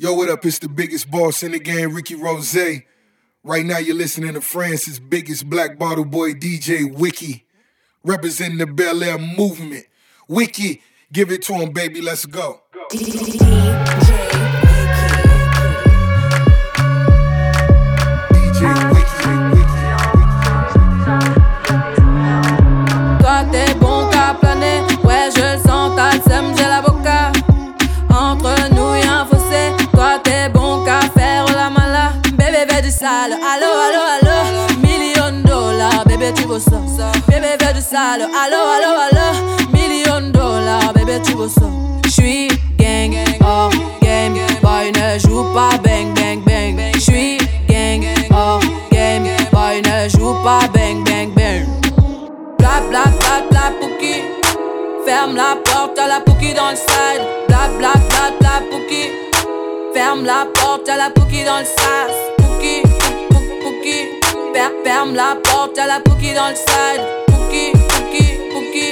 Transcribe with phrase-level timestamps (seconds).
[0.00, 0.46] Yo, what up?
[0.46, 2.56] It's the biggest boss in the game, Ricky Rose.
[3.42, 7.44] Right now, you're listening to France's biggest black bottle boy, DJ Wiki,
[8.04, 9.86] representing the Bel Air movement.
[10.28, 12.00] Wiki, give it to him, baby.
[12.00, 12.60] Let's go.
[36.58, 37.12] Ça.
[37.28, 41.66] Bébé veut du sale, allo allo allo, million dollars, bébé tu ça.
[42.06, 43.68] J'suis gang, oh
[44.02, 46.92] game, boy ne joue pas bang bang bang.
[46.96, 48.58] J'suis gang, oh
[48.90, 51.66] game, boy ne joue pas bang bang bang.
[52.58, 54.22] Bla bla bla bla pouki
[55.06, 57.22] Ferme la porte à la pouki dans le side.
[57.48, 59.10] Bla bla bla bla pouki
[59.94, 62.14] Ferme la porte à la pouki dans le sas.
[62.38, 64.17] Pouki, pou- pou- pouki
[64.54, 67.02] Fer- Ferme la porte à la pouki dans le side.
[67.26, 68.88] Pouki, pouki, pouki.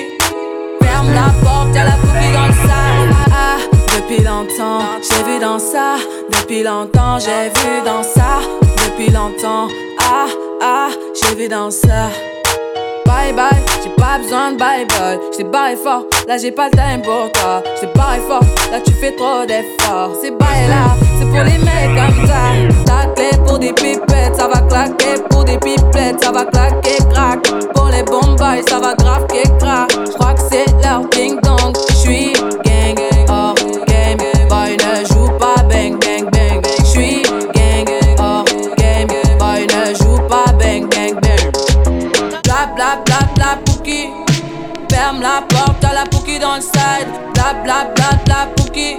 [0.83, 3.17] Ferme la porte à la pouki dans le side.
[3.33, 3.59] Ah,
[3.97, 5.97] depuis longtemps, j'ai vu dans ça.
[6.31, 8.41] Depuis longtemps, j'ai vu dans ça.
[8.84, 9.69] Depuis longtemps,
[10.01, 10.27] ah,
[10.62, 12.09] ah, j'ai vu dans ça
[13.07, 15.19] Bye bye, j'ai pas besoin de bye bye.
[15.33, 17.62] J't'ai barré fort, là j'ai pas le time pour toi.
[17.77, 20.11] J't'ai barré fort, là tu fais trop d'efforts.
[20.21, 22.43] C'est bye là, c'est pour les mecs comme ça.
[22.84, 25.23] Ta clé pour des pipettes, ça va claquer.
[25.31, 27.41] Pour des pipettes, ça va claquer, crack.
[27.75, 29.27] Pour les bombes, ça va grave
[29.59, 29.91] crack.
[30.07, 31.77] J'crois que c'est leur ding dong.
[31.91, 32.76] J'suis gang,
[42.77, 44.11] Bla bla bla pouki
[44.91, 47.09] Ferme la porte à la pouki dans le side.
[47.33, 47.87] Bla bla
[48.27, 48.99] bla pouki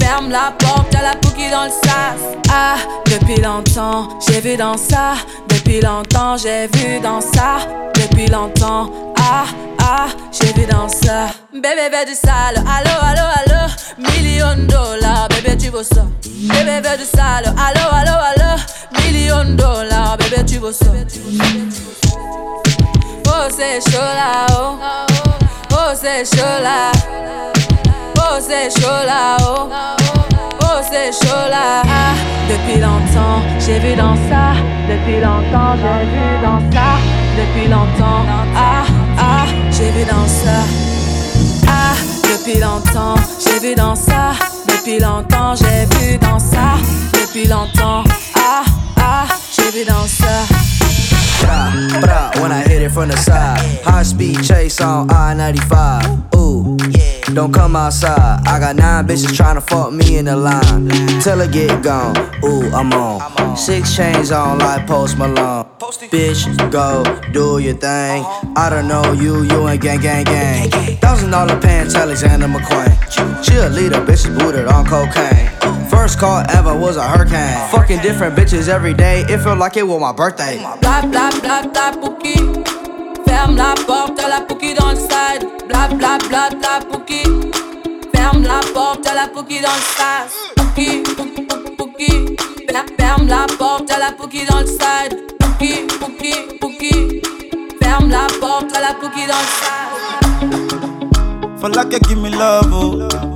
[0.00, 2.36] Ferme la porte à la pouki dans le sas.
[2.50, 5.14] Ah, depuis longtemps, j'ai vu dans ça.
[5.48, 7.58] Depuis longtemps, j'ai vu dans ça.
[7.94, 9.44] Depuis longtemps, ah,
[9.78, 11.28] ah, j'ai vu dans ça.
[11.52, 13.72] Bébé veut du sale, allo, allo, allo.
[13.98, 16.06] Million dollars, bébé tu veux ça.
[16.24, 18.62] Bébé veut du sale, allo, allo, allo.
[19.02, 20.86] Million dollars, bébé tu veux ça
[23.80, 24.78] Chaud là oh
[25.72, 26.92] Oh c'est chaud là
[28.16, 29.68] Oh chaud là oh
[30.62, 30.80] Oh
[31.52, 32.14] ah,
[32.48, 34.54] Depuis longtemps j'ai vu dans ça.
[34.88, 36.98] Depuis longtemps j'ai vu dans ça.
[37.36, 38.84] Depuis longtemps ah
[39.18, 40.62] ah j'ai vu dans ça.
[41.68, 44.32] Ah, depuis longtemps, j'ai vu dans ça.
[44.68, 46.76] Depuis longtemps, j'ai vu dans ça.
[47.12, 48.04] Depuis longtemps,
[48.36, 48.62] ah,
[48.98, 50.55] ah, j'ai vu dans ça.
[52.00, 53.58] Bra, when I hit it from the side.
[53.84, 56.34] High speed chase on I 95.
[56.34, 56.76] Ooh,
[57.34, 58.42] don't come outside.
[58.46, 60.88] I got nine bitches tryna fuck me in the line.
[61.20, 62.16] Till I get gone.
[62.44, 63.56] Ooh, I'm on.
[63.56, 65.64] Six chains on like Post Malone.
[66.10, 67.02] Bitch, go
[67.32, 68.24] do your thing.
[68.56, 70.70] I don't know you, you ain't gang, gang, gang.
[70.98, 72.92] Thousand dollar pants, Alexander McQueen.
[73.44, 75.50] Cheerleader, bitches booted on cocaine.
[75.96, 77.56] First call ever was a hurricane.
[77.70, 79.24] Fucking different bitches every day.
[79.28, 80.58] It felt like it was my birthday.
[80.80, 82.36] Bla bla bla bla pouki
[83.26, 87.22] Ferme la porte à la pouki dans le side Bla bla bla bla pouki
[88.14, 92.36] Ferme la porte à la pouki dans le sas Pouki, pouki, pouki, pouki
[92.68, 97.22] Fer- Ferme la porte à la pouki dans le side Pouki, pouki, pouki
[97.82, 99.92] Ferme la porte à la pouki dans le sas
[101.60, 103.35] For like you give me love, oh.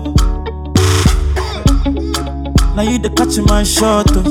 [2.81, 4.25] Now you the catch my shot, oh.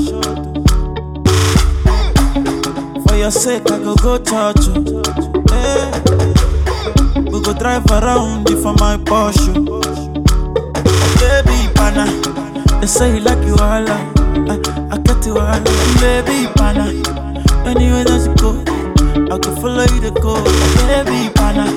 [3.06, 5.04] For your sake, I go go touch you.
[5.46, 5.86] Hey.
[7.30, 9.54] We go drive around you for my Porsche.
[9.54, 9.78] Oh.
[11.22, 12.10] Baby, pana.
[12.80, 13.86] They say you like you all.
[13.86, 14.58] I,
[14.90, 15.62] I get you all.
[16.02, 16.90] Baby, pana.
[17.70, 18.58] Anywhere that you go,
[19.32, 20.42] I can follow you to go.
[20.90, 21.70] Baby, pana.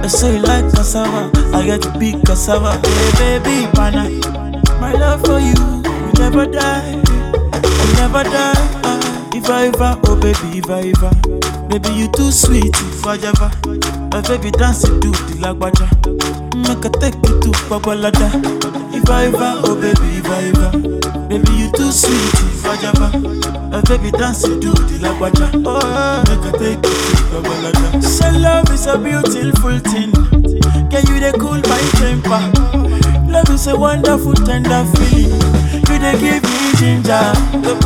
[0.00, 1.30] They say you like cassava.
[1.54, 2.80] I get to be cassava.
[2.88, 4.47] Hey, baby, pana.
[4.80, 5.54] My love for you,
[5.84, 6.92] you never die.
[6.92, 8.54] You never die.
[8.84, 11.10] Ah, if I ever, oh baby, if I ever.
[11.68, 13.50] Baby, you too sweet, if I ever.
[14.12, 15.86] My baby dance to the lagwaja.
[16.56, 18.28] Make I take you to Babalada.
[18.94, 20.78] If I ever, oh baby, if I ever.
[21.28, 23.18] Baby, you too sweet, if I ever.
[23.68, 25.52] My baby dance to the lagwaja.
[26.28, 28.02] Make I take you to Babalada.
[28.02, 30.12] Say love is a beautiful thing.
[30.90, 32.87] Can you they cool my temper?
[33.28, 35.40] Love is a wonderful, tender feeling.
[35.88, 37.32] You they give me ginger.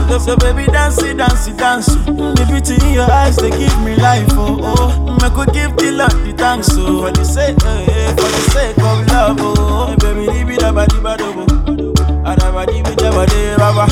[0.09, 1.89] So, so baby, dance it, dance it, dance.
[2.06, 4.27] Mm, the beauty in your eyes, they give me life.
[4.33, 5.06] Oh, oh.
[5.06, 6.69] Mm, I could give the Lord the thanks.
[6.73, 9.37] Oh, for the sake, oh, yeah, for the sake of love.
[9.41, 11.00] Oh, hey, baby, leave it up, I do.
[12.25, 13.11] I never leave it, oh.
[13.11, 13.87] never do, rubber.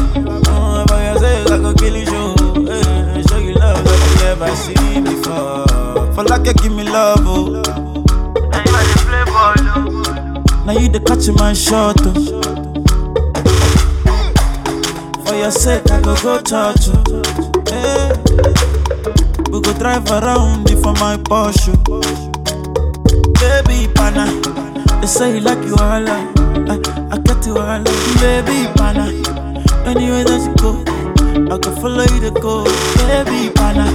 [0.51, 2.07] Oh, for I kill you.
[2.07, 5.67] Show eh, you love you never seen before.
[6.15, 7.63] For like you give me love, oh.
[8.53, 10.00] And you are playboy, though.
[10.71, 12.15] Now you the catch my shot, oh.
[15.27, 16.95] For your sake, I go go touch you.
[17.67, 18.15] Hey.
[19.51, 21.75] We go drive around for my Porsche.
[21.91, 21.99] Oh.
[23.43, 24.31] Baby, pana.
[25.01, 26.79] They say you like you all, I,
[27.11, 27.83] I get you all,
[28.23, 29.11] baby, pana.
[29.91, 30.79] Anywhere that you go,
[31.53, 32.63] I can follow you to go,
[33.11, 33.91] baby, pana.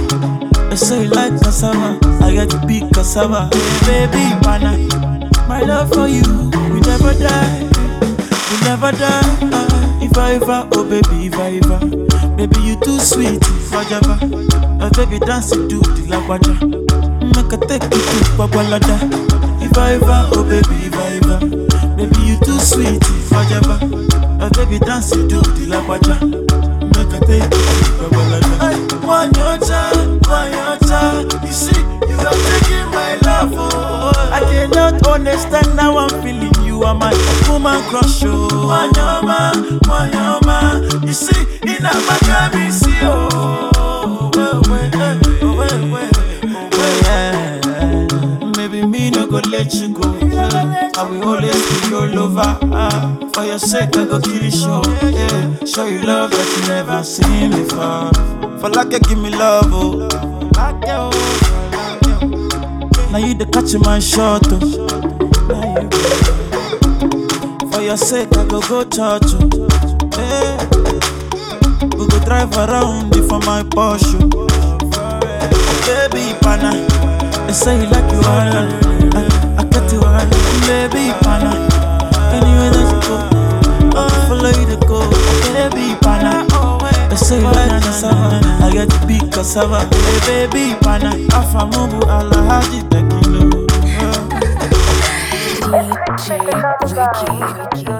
[0.68, 3.48] They say you like cassava, I get to be cassava,
[3.88, 5.15] baby, pana.
[5.48, 6.22] My love for you,
[6.72, 7.62] we never die,
[8.50, 9.38] we never die.
[9.52, 11.78] Uh, if I ever, oh baby, if I ever,
[12.36, 14.18] baby you too sweet, I ever,
[14.84, 15.78] uh, baby dance to the
[16.10, 16.54] lagwaja,
[17.34, 18.96] make a take you to Babalada.
[19.62, 21.38] If I ever, oh baby, if I ever,
[21.96, 23.02] baby you too sweet,
[23.32, 23.78] I ever,
[24.44, 26.20] uh, baby dance to the lagwaja,
[26.96, 29.06] make a take you to Babalada.
[29.06, 33.75] One your time, one your time, you see, you are taking my love, oh.
[34.36, 36.52] I cannot understand how I'm feeling.
[36.64, 37.12] You are my
[37.48, 38.48] woman crush, oh.
[38.68, 39.52] Wanyama,
[39.88, 43.70] wanyama, you see, in a Miami, see, oh.
[49.28, 50.02] Go let you go.
[50.96, 52.58] I will always be your lover.
[52.72, 53.18] ah.
[53.34, 54.82] For your sake, I go kill you show.
[55.02, 55.64] Yeah.
[55.64, 58.12] Show you love that you never seen before.
[58.60, 60.35] For like you give me love, oh.
[63.16, 64.60] Now you the catch my shot, oh.
[67.72, 69.48] For your sake, I go go church, oh.
[70.12, 70.60] Hey.
[71.96, 74.20] We go drive around for my Porsche.
[74.36, 74.46] Oh.
[75.88, 76.76] Baby, pana.
[77.46, 79.24] They say you like you all, I,
[79.60, 80.28] I get you all,
[80.68, 81.56] baby, pana.
[82.36, 83.16] Anywhere that you go,
[83.96, 85.00] I follow you to go,
[85.54, 86.45] baby, pana.
[87.16, 90.76] Like cassava, I get be cassava, hey, baby,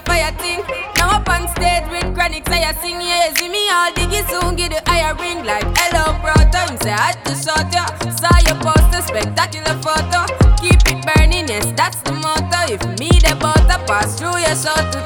[0.00, 0.62] a fire thing.
[0.96, 4.56] Now up on stage with chronic, say I sing, yeah, see me all diggy soon,
[4.56, 6.62] get the higher ring like hello, brother.
[6.68, 10.26] Him say I had to shot ya, saw your poster, spectacular photo.
[10.60, 12.72] Keep it burning, yes, that's the motto.
[12.72, 15.00] If me the butter pass through your shot, to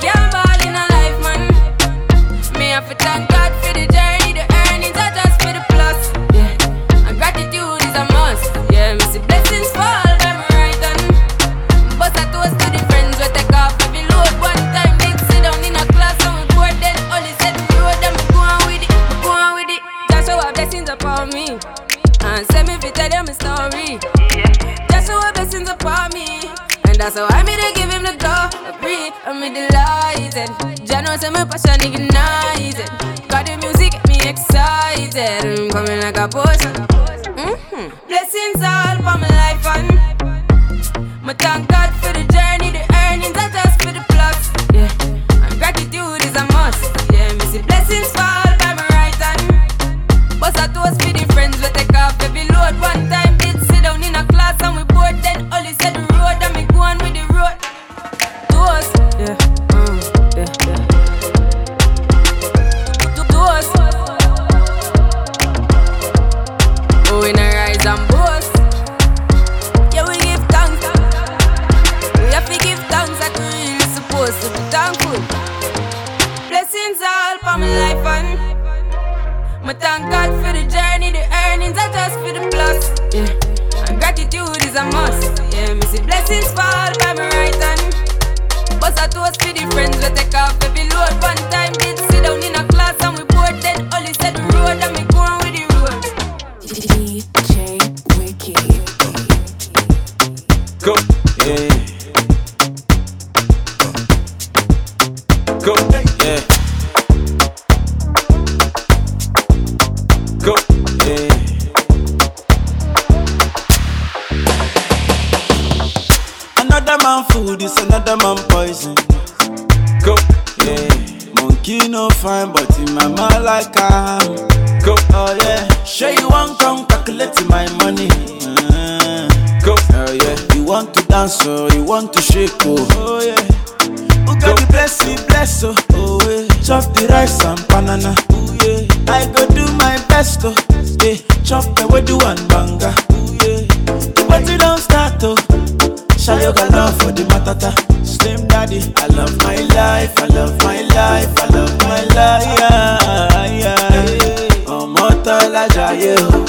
[147.54, 148.04] matata.
[148.04, 152.44] Slim daddy, I love my life, I love my life, I love my life.
[152.58, 154.66] Yeah, yeah.
[154.76, 156.44] Ọmọ tọ́lá jayé o.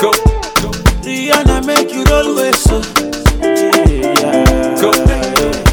[0.00, 0.10] Go,
[1.04, 2.76] Rihanna make you roll with so.
[3.42, 4.90] Yeah, Go.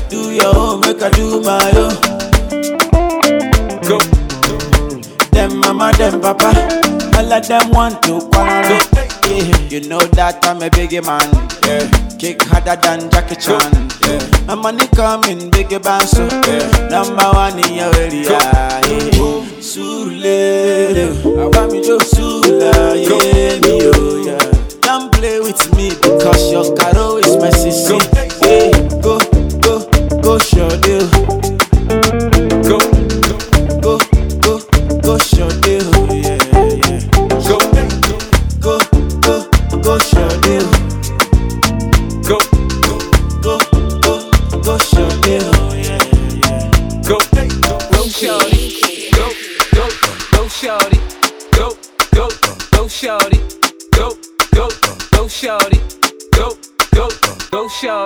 [0.09, 1.95] Do your own, make I do my own.
[3.89, 3.97] go,
[5.31, 6.49] Them mama, them papa,
[7.17, 8.56] all of them want to quarrel.
[9.77, 11.21] You know that I'm a biggie man.
[11.61, 11.85] Yeah,
[12.17, 13.61] kick harder than Jackie Chan.
[14.01, 16.25] Yeah, my money coming biggie band so.
[16.49, 18.25] Yeah, number one in your area.
[18.25, 18.81] Yeah,
[19.61, 22.97] Surulere, I want me to Sula.
[22.97, 24.41] Yeah, me oh yeah.
[24.81, 28.01] Don't play with me because your caro is my sister.
[28.41, 29.21] Yeah, go,
[29.61, 29.85] go,
[30.25, 30.73] go, show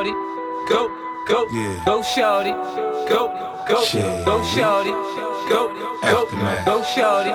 [0.04, 0.12] shorty,
[0.68, 0.90] go,
[1.28, 1.46] go,
[1.86, 2.52] go, shorty,
[3.08, 3.30] go,
[3.68, 3.86] go,
[4.26, 4.90] go, shorty,
[5.50, 7.30] go, go, go, shorty,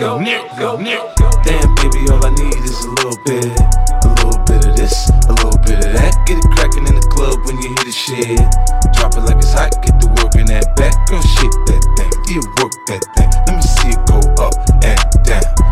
[0.00, 0.18] go,
[0.58, 0.76] go,
[1.16, 1.42] go.
[1.44, 5.32] Damn, baby, all I need is a little bit, a little bit of this, a
[5.32, 6.12] little bit of that.
[6.26, 8.38] Get it crackin' in the club when you hear the shit.
[8.94, 10.92] Drop it like it's hot, get the work in that back.
[11.08, 13.30] Girl, shake that thing, yeah, work that thing.
[13.48, 14.54] Let me see it go up
[14.84, 15.71] and down.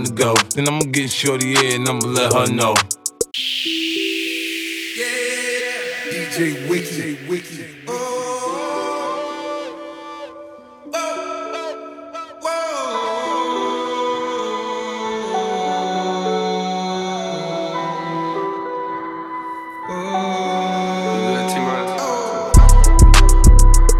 [0.05, 0.33] to go.
[0.55, 2.73] Then I'ma get shorty in and I'ma let her know.
[4.97, 5.05] Yeah,
[6.11, 7.17] DJ Wiki.
[7.27, 7.67] Wiki.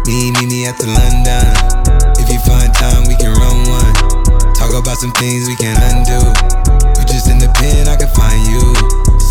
[0.06, 1.21] Me, me, me at the London.
[4.72, 6.16] Talk about some things we can't undo.
[6.96, 8.64] You just in the pen, I can find you.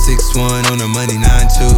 [0.06, 1.74] Six one on the money, nine two.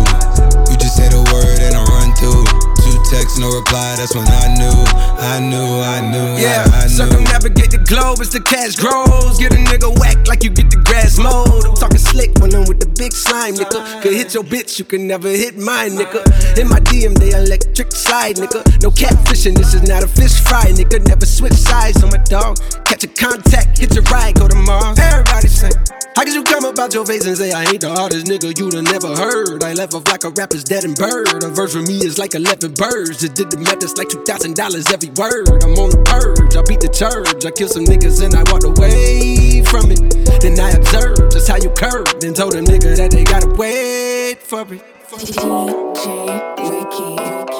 [0.67, 2.43] You just say the word and I run through.
[2.84, 3.96] Two texts, no reply.
[3.96, 4.75] That's when I knew,
[5.15, 7.08] I knew, I knew, Yeah, I, I knew.
[7.08, 9.39] circumnavigate the globe as the cash grows.
[9.39, 11.63] Get a nigga whack like you get the grass mowed.
[11.63, 13.79] I'm talking slick when I'm with the big slime, nigga.
[14.03, 16.20] Could hit your bitch, you can never hit mine, nigga.
[16.60, 18.60] In my DM, they electric slide, nigga.
[18.84, 21.00] No catfishing, this is not a fish fry, nigga.
[21.08, 22.60] Never switch sides on my dog.
[23.03, 24.98] A contact, hit your ride, go to Mars.
[24.98, 25.72] Everybody say,
[26.15, 28.72] How could you come about your face and say I ain't the hardest nigga you'd
[28.75, 29.62] have never heard?
[29.62, 31.43] I left off like a rapper's dead and bird.
[31.43, 33.19] A verse for me is like 11 birds.
[33.19, 34.55] Just did the math, it's like $2,000
[34.88, 35.51] every word.
[35.67, 37.43] I'm on the purge, I beat the church.
[37.43, 40.00] I killed some niggas and I walked away from it.
[40.39, 42.22] Then I observed just how you curved.
[42.22, 44.79] Then told a nigga that they gotta wait for it.
[45.12, 47.52] DJ Wiki.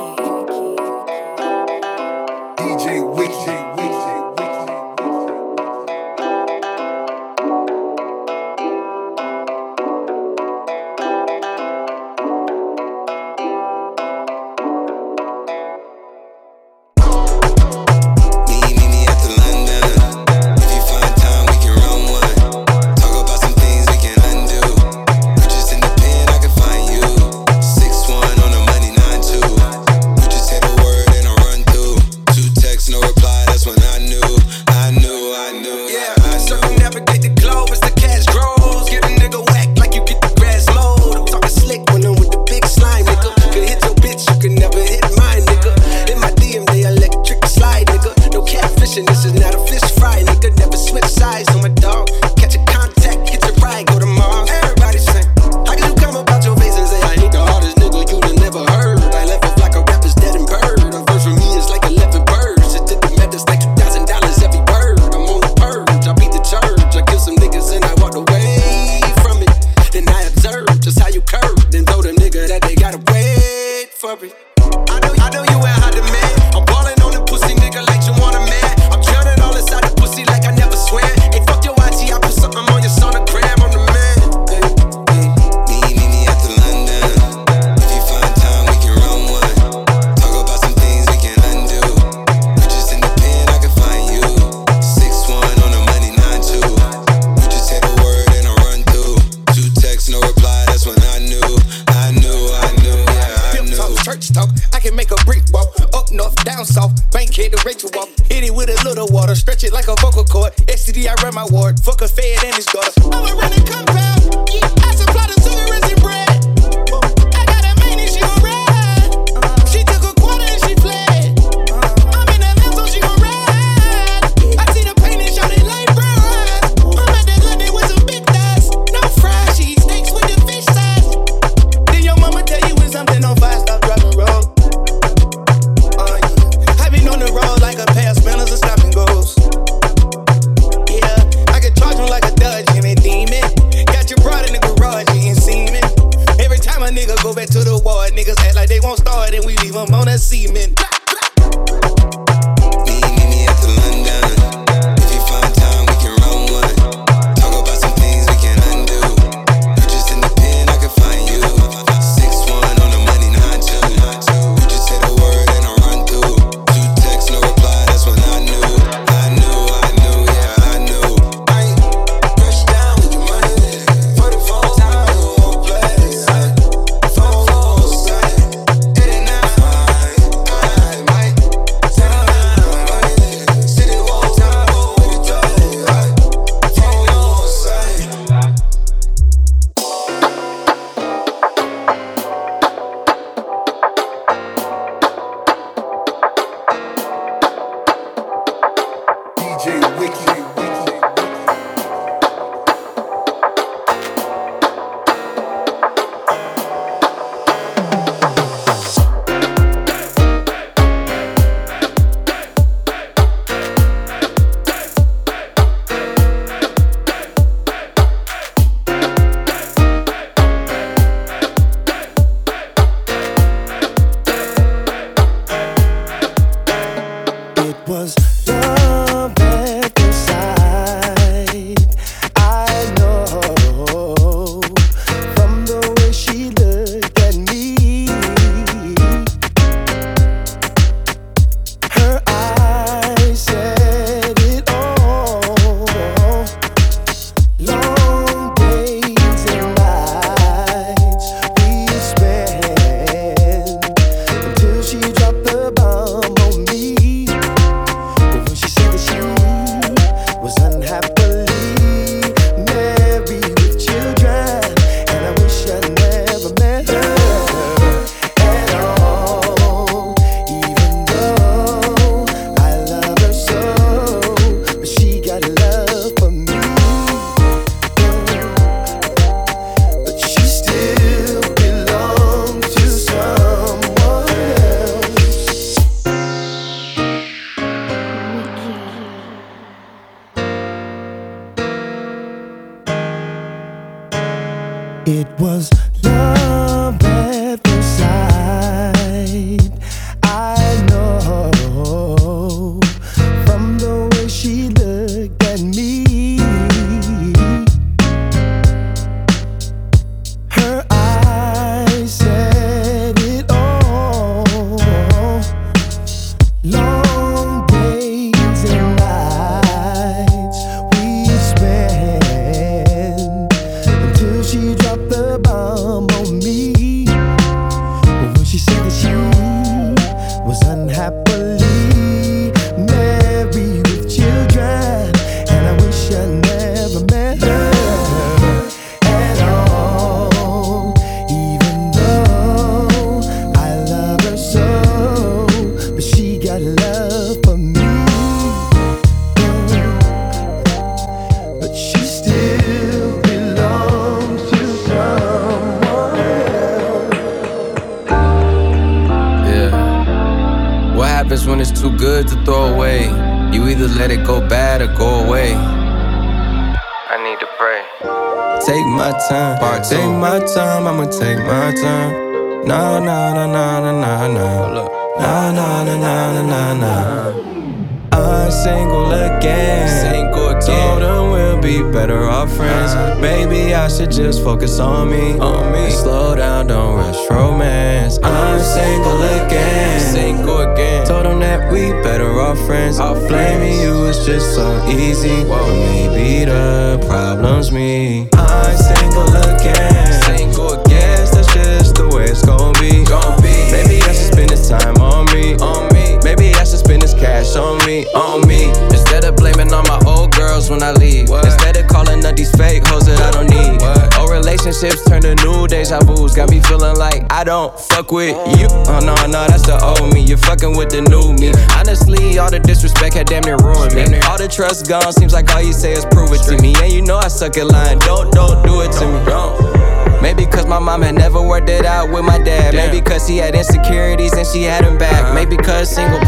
[418.04, 418.68] Fuck with you.
[418.88, 420.22] Oh no, no, that's the old me.
[420.22, 421.52] You're fucking with the new me.
[421.78, 424.20] Honestly, all the disrespect had damn near ruined me.
[424.28, 426.74] All the trust gone, seems like all you say is prove it to me.
[426.82, 428.00] And you know I suck at lying.
[428.00, 429.26] Don't, don't do it to me.
[429.26, 429.84] Don't.
[430.22, 432.74] Maybe cause my mom had never worked it out with my dad.
[432.74, 435.36] Maybe cause he had insecurities and she had him back.
[435.36, 436.22] Maybe cause single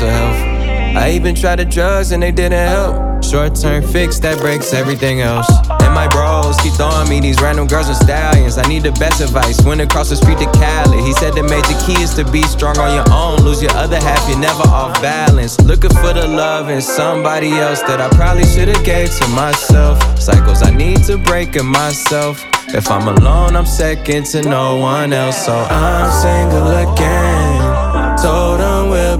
[0.00, 0.96] mental health?
[0.96, 3.24] I even tried the drugs and they didn't help.
[3.24, 5.48] Short term fix that breaks everything else.
[5.80, 8.58] And my bros keep throwing me these random girls and stallions.
[8.58, 9.64] I need the best advice.
[9.64, 11.02] Went across the street to Cali.
[11.02, 13.42] He said the major key is to be strong on your own.
[13.42, 15.58] Lose your other half, you're never off balance.
[15.60, 19.98] Looking for the love in somebody else that I probably should've gave to myself.
[20.18, 22.44] Cycles I need to break in myself.
[22.68, 25.46] If I'm alone, I'm second to no one else.
[25.46, 27.33] So I'm single again.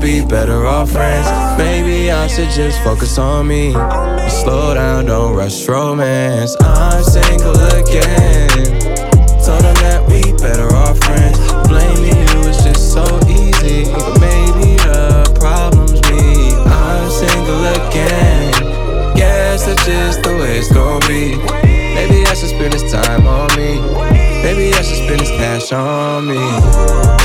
[0.05, 1.27] Be better off friends.
[1.57, 3.73] Maybe I should just focus on me.
[4.29, 6.55] Slow down, don't rush romance.
[6.61, 8.51] I'm single again.
[9.40, 11.40] Told him that we better off friends.
[11.69, 16.53] Blaming you is just so easy, but maybe the problem's me.
[16.69, 19.17] I'm single again.
[19.17, 21.37] Guess that's just the way it's gonna be.
[21.97, 23.81] Maybe I should spend this time on me.
[24.45, 26.37] Maybe I should spend this cash on me.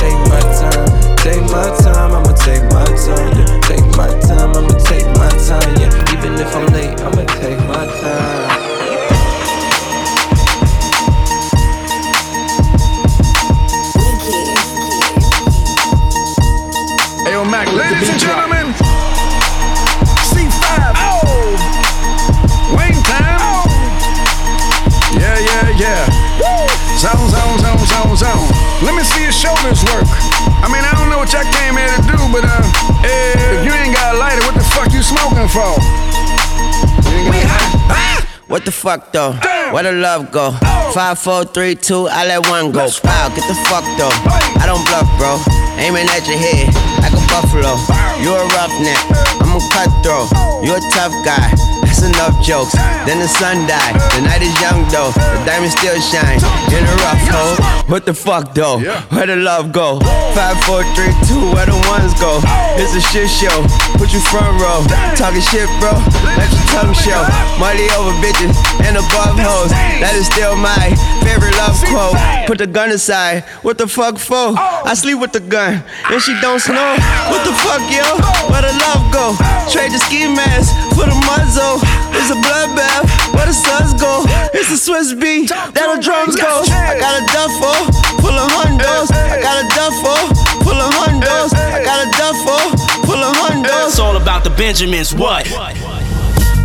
[0.00, 3.60] Take my time, take my time, I'ma take my time, yeah.
[3.70, 6.14] Take my time, I'ma take my time, yeah.
[6.14, 8.48] Even if I'm late, I'ma take my time.
[17.24, 18.74] Hey, yo, Mac, ladies and gentlemen,
[20.30, 20.64] C5.
[21.06, 21.22] Oh,
[22.76, 23.38] Wayne time.
[23.46, 23.62] Oh.
[25.14, 26.30] Yeah, yeah, yeah.
[26.98, 28.48] Zone, zone, zone, zone, zone.
[28.82, 30.09] Let me see your shoulders work.
[35.52, 35.74] For?
[37.90, 38.22] Ah!
[38.46, 39.32] What the fuck though?
[39.72, 40.52] Where the love go?
[40.94, 42.86] Five, four, three, two, I let one go.
[43.04, 44.10] Wow, get the fuck though.
[44.58, 45.38] I don't bluff, bro.
[45.78, 46.70] Aiming at your head
[47.02, 47.78] like a buffalo.
[48.22, 48.98] You a roughneck,
[49.42, 50.30] I'm a cutthroat.
[50.62, 51.50] You a tough guy.
[51.82, 52.74] That's enough jokes.
[53.06, 53.94] Then the sun died.
[54.14, 55.10] The night is young though.
[55.14, 56.38] The diamond still shine
[56.70, 57.56] in a rough hole.
[57.90, 58.78] What the fuck though?
[59.10, 59.98] Where the love go?
[60.34, 62.38] Five, four, three, two, where the ones go?
[62.78, 63.62] It's a shit show.
[64.10, 64.82] Put you front row.
[65.14, 65.94] Talking shit, bro.
[66.34, 67.22] Let your tongue show.
[67.62, 69.70] Money over bitches and above hoes.
[70.02, 70.90] That is still my
[71.22, 72.18] favorite love quote.
[72.50, 73.46] Put the gun aside.
[73.62, 74.58] What the fuck for?
[74.58, 76.98] I sleep with the gun and she don't snow.
[77.30, 78.02] What the fuck, yo?
[78.50, 79.38] Where the love go?
[79.70, 81.78] Trade the ski mask for the muzzle.
[82.10, 83.06] It's a bloodbath.
[83.30, 84.26] Where the suns go?
[84.50, 85.54] It's a Swiss beat.
[85.54, 86.66] That the drums go.
[86.66, 87.78] I got a duffel
[88.18, 89.14] full of hundos.
[89.14, 91.52] I got a duffel full of hundos.
[91.54, 93.88] I got a duffel full of hundos.
[93.88, 95.14] It's all about the Benjamins.
[95.14, 95.46] What?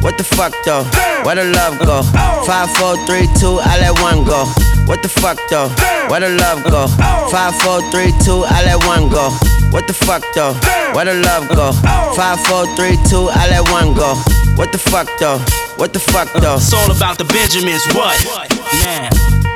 [0.01, 0.83] What the fuck though?
[1.25, 2.03] Where the love go?
[2.45, 4.45] Five, four, three, two, I let one go.
[4.85, 5.69] What the fuck though?
[6.09, 6.87] Where the love go?
[7.33, 9.31] Five, four, three, two, I let one go.
[9.71, 10.53] What the fuck though?
[10.93, 11.71] Where the love go?
[12.13, 14.13] Five, four, three, two, I let one go.
[14.55, 15.39] What the fuck though?
[15.77, 16.55] What the fuck though?
[16.55, 17.83] It's all about the Benjamins.
[17.95, 18.15] What?
[18.85, 19.09] Now,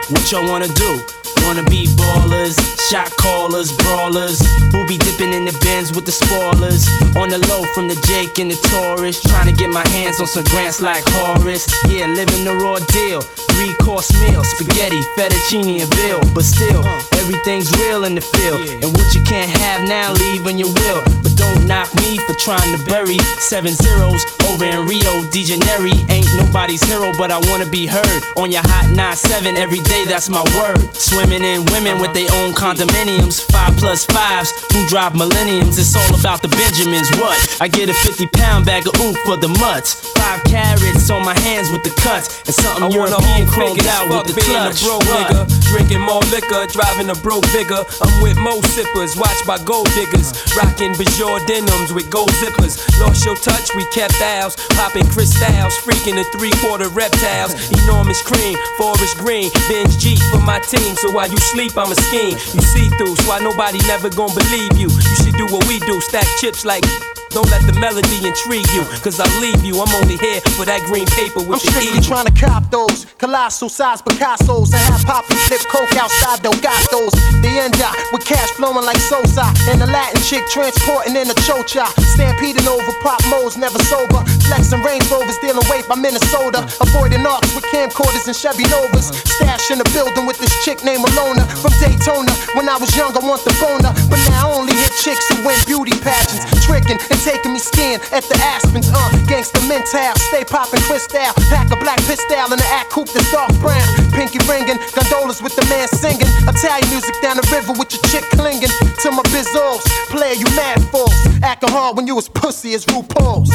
[0.10, 1.18] what y'all wanna do?
[1.49, 2.53] Wanna be ballers,
[2.91, 4.39] shot callers, brawlers.
[4.71, 6.85] Who be dipping in the bins with the spoilers?
[7.17, 9.19] On the low from the Jake and the Taurus.
[9.19, 11.65] Trying to get my hands on some grants like Horace.
[11.89, 13.21] Yeah, living the raw deal.
[13.57, 16.21] Three course meal, spaghetti, fettuccine, and veal.
[16.35, 16.85] But still,
[17.17, 18.69] everything's real in the field.
[18.85, 21.01] And what you can't have now, leave when you will.
[21.25, 23.17] But don't knock me for trying to bury
[23.49, 25.97] seven zeros over in Rio de Janeiro.
[26.13, 30.05] Ain't nobody's hero, but I wanna be heard on your hot 9-7 every day.
[30.05, 30.93] That's my word.
[30.95, 35.78] Swimming in women with their own condominiums, five plus fives who drive millenniums.
[35.78, 37.10] It's all about the Benjamins.
[37.19, 37.38] What?
[37.62, 39.93] I get a 50 pound bag of oof for the mutts.
[40.17, 44.28] Five carrots on my hands with the cuts, and something I European as out with
[44.32, 44.82] the being clutch.
[44.82, 45.28] a broke What?
[45.30, 47.84] nigga, drinking more liquor, driving a broke bigger.
[48.02, 52.80] I'm with mo sippers, watched by gold diggers, rocking Bajor denims with gold zippers.
[52.99, 54.56] Lost your touch, we kept ours.
[54.80, 57.54] Popping crystals, freaking the three quarter reptiles.
[57.84, 59.49] Enormous cream, forest green.
[59.69, 60.95] Benz G for my team.
[60.95, 62.38] So while you sleep, I'm a scheme.
[62.53, 64.88] You see through, so why nobody never gonna believe you.
[64.88, 66.86] You should do what we do, stack chips like.
[67.29, 69.77] Don't let the melody intrigue you, cause I'll leave you.
[69.77, 72.09] I'm only here for that green paper with I'm the strictly eagle.
[72.09, 77.13] trying to cop those colossal size Picasso's and have Poppy flip coke outside Delgados.
[77.45, 81.37] The end up with cash flowing like Sosa and the Latin chick transporting in a
[81.45, 81.85] chocha.
[82.17, 84.25] Stampeding over pop modes, never sober.
[84.49, 86.65] Flexing Range Rovers, dealing weight by Minnesota.
[86.81, 89.13] Avoiding arcs with camcorders and Chevy Novas.
[89.37, 92.33] Stash in the building with this chick named Alona from Daytona.
[92.57, 95.45] When I was young, I want the boner, but now I only hit chicks who
[95.45, 96.49] win beauty pageants.
[96.65, 98.89] Tricking and taking me skiing at the Aspens.
[98.89, 101.19] Uh, gangsta mental, stay popping crystal.
[101.51, 103.86] Pack a black pistol in the act coupe that's dark brown.
[104.12, 106.29] Pinky ringing, gondolas with the man singing.
[106.47, 108.71] Italian music down the river with your chick clinging
[109.03, 109.84] to my bizzos.
[110.10, 111.13] Player, you mad fools.
[111.43, 113.51] Acting hard when you was pussy as RuPaul's.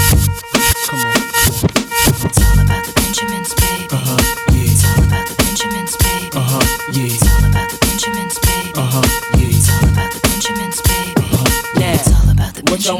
[0.89, 1.34] Come on.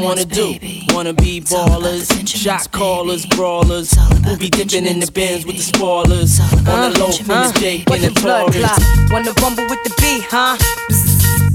[0.05, 0.57] Wanna do?
[0.93, 3.93] Wanna be ballers, shot callers, brawlers.
[4.23, 6.39] We'll be dipping in the bins with the spoilers?
[6.39, 9.11] On the low from the Jake and the Taurus.
[9.11, 10.57] Wanna rumble with the B, huh?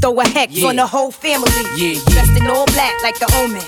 [0.01, 1.51] Throw a hex on the whole family.
[1.77, 2.01] Yeah, yeah.
[2.11, 3.63] Dressed in all black like the omen.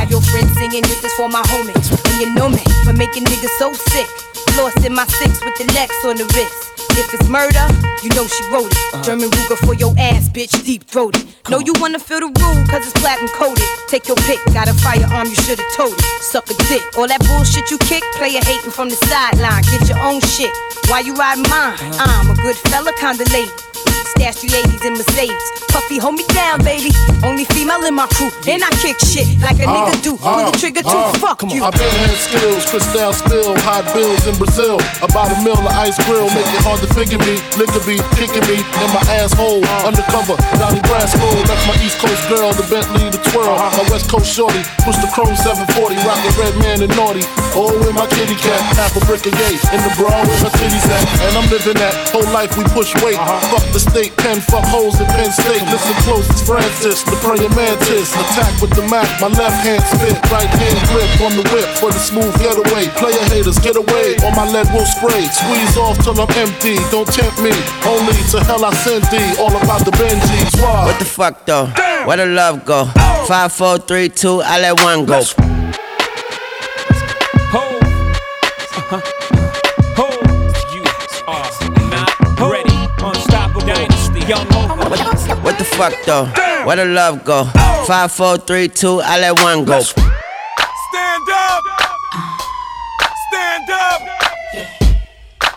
[0.00, 1.92] Have your friends singing, this is for my homies.
[1.92, 4.08] And you know me for making niggas so sick.
[4.56, 6.73] Lost in my six with the Lex on the wrist.
[6.96, 7.66] If it's murder,
[8.02, 8.78] you know she wrote it.
[8.94, 9.02] Uh-huh.
[9.02, 11.26] German Ruger for your ass, bitch, deep throated.
[11.50, 13.66] Know you wanna feel the rule, cause it's platinum coated.
[13.88, 16.04] Take your pick, got a firearm, you should've told it.
[16.22, 16.82] Suck a dick.
[16.96, 19.62] All that bullshit you kick, player hating from the sideline.
[19.74, 20.54] Get your own shit.
[20.88, 21.76] Why you riding mine?
[21.98, 23.73] I'm a good fella, kinda late.
[24.16, 25.44] Stash 380s in Mercedes.
[25.68, 26.94] Puffy, hold me down, baby.
[27.26, 28.30] Only female in my crew.
[28.46, 30.16] And I kick shit like a nigga do.
[30.16, 30.94] Pull the trigger too.
[30.94, 31.64] Uh, uh, Fuck you.
[31.64, 34.78] I've been had skills, crystal spill, hot bills in Brazil.
[35.02, 37.42] About a mill of ice grill, make it hard to figure me.
[37.58, 39.64] Liquor be kicking me in my asshole.
[39.82, 41.26] Undercover, Donnie Brasco.
[41.48, 43.50] That's my East Coast girl, the Bentley, the twirl.
[43.58, 47.24] My West Coast shorty, push the chrome 740, rockin' red man and naughty.
[47.56, 49.60] Oh, with my kitty cat, half a brick of gate.
[49.74, 51.02] In the bra with her titties at.
[51.28, 53.18] And I'm living that whole life we push weight.
[53.18, 53.58] Uh-huh.
[53.58, 55.64] Fuck the state, pen, fuck holes in Penn State.
[55.72, 58.12] Listen close, it's Francis, the praying mantis.
[58.12, 61.88] Attack with the Mac, my left hand spit, right hand grip on the whip for
[61.88, 62.88] the smooth getaway.
[63.00, 65.24] Player haters, get away, or my lead will spray.
[65.32, 67.54] Squeeze off till I'm empty, don't tempt me.
[67.88, 70.60] Only to hell I send thee, all about the Benjis.
[70.60, 70.86] Why?
[70.86, 71.66] What the fuck though?
[72.04, 72.84] Where the love go?
[73.26, 75.22] Five, four, three, two, I let one go.
[75.22, 75.53] Ready,
[85.42, 86.26] What the fuck though?
[86.66, 87.44] Where the love go?
[87.86, 89.80] Five, four, three, two, I let one go.
[89.80, 91.62] Stand up!
[93.28, 94.00] Stand up!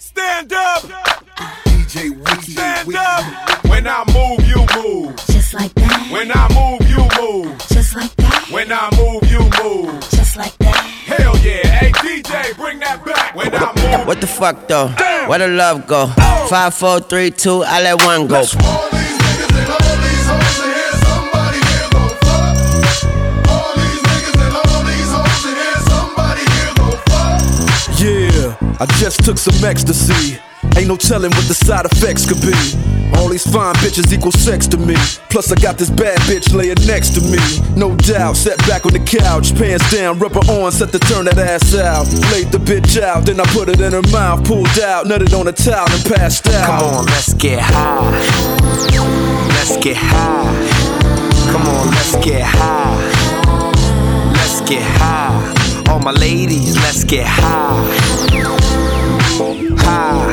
[0.01, 0.83] Stand up!
[1.65, 2.51] DJ Wiki.
[2.51, 3.65] Stand up!
[3.69, 5.15] When I move, you move.
[5.27, 6.09] Just like that.
[6.11, 7.57] When I move, you move.
[7.69, 8.47] Just like that.
[8.51, 10.01] When I move, you move.
[10.09, 10.83] Just like that.
[11.05, 11.67] Hell yeah.
[11.67, 13.35] Hey, DJ, bring that back.
[13.35, 14.07] When I move.
[14.07, 14.87] What the fuck though?
[15.27, 16.07] Where the love go?
[16.49, 18.43] Five, four, three, two, I let one go.
[27.99, 30.39] Yeah, I just took some ecstasy.
[30.77, 32.53] Ain't no telling what the side effects could be.
[33.17, 34.93] All these fine bitches equal sex to me.
[35.29, 37.39] Plus, I got this bad bitch laying next to me.
[37.75, 41.39] No doubt, sat back on the couch, pants down, rubber on, set to turn that
[41.39, 42.05] ass out.
[42.31, 45.47] Laid the bitch out, then I put it in her mouth, pulled out, nutted on
[45.47, 46.79] a towel, and passed out.
[46.79, 49.36] Come on, let's get high.
[49.69, 51.51] Let's get high.
[51.51, 52.95] Come on, let's get high.
[54.31, 55.91] Let's get high.
[55.91, 57.75] All my ladies, let's get high.
[59.83, 60.27] High.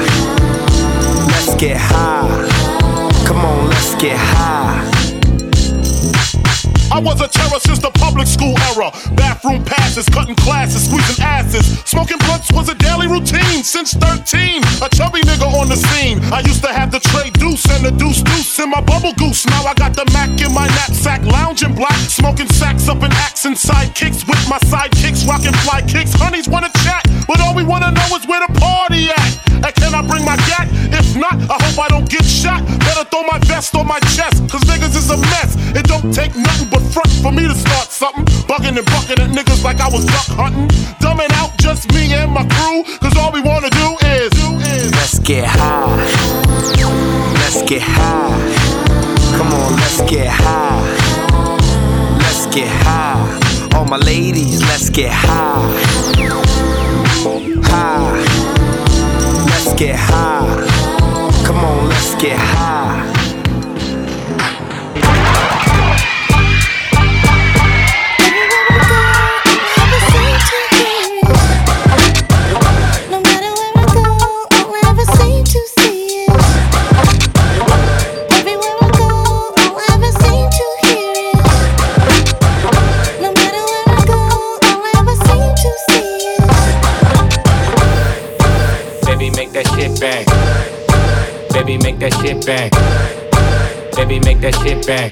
[1.27, 3.27] Let's get high.
[3.27, 4.89] Come on, let's get high.
[6.93, 8.93] I was a terror since the public school era.
[9.17, 11.65] Bathroom passes, cutting classes, squeezing asses.
[11.89, 14.61] Smoking blunts was a daily routine since 13.
[14.85, 16.21] A chubby nigga on the scene.
[16.29, 19.47] I used to have the tray deuce and the deuce deuce in my bubble goose.
[19.47, 21.99] Now I got the Mac in my knapsack, lounging black.
[22.21, 26.13] Smoking sacks up in accent sidekicks with my sidekicks, rocking fly kicks.
[26.13, 29.45] Honeys wanna chat, but all we wanna know is where the party at.
[29.65, 30.69] And can I bring my gat?
[30.93, 32.61] If not, I hope I don't get shot.
[32.85, 35.57] Better throw my vest on my chest, cause niggas is a mess.
[35.75, 38.25] It don't take nothing but front for me to start something.
[38.51, 40.69] Bugging and bucking at niggas like I was duck hunting.
[40.99, 44.33] Dumbing out just me and my crew, cause all we wanna do is.
[44.99, 45.95] Let's get high.
[47.41, 48.35] Let's get high.
[49.37, 50.83] Come on, let's get high.
[52.19, 53.41] Let's get high.
[53.75, 55.63] All my ladies, let's get high.
[57.71, 58.11] High.
[59.47, 61.45] Let's get high.
[61.47, 62.94] Come on, let's get high.
[91.75, 92.71] Baby, make that shit bang.
[93.97, 95.11] Baby, make that shit bang.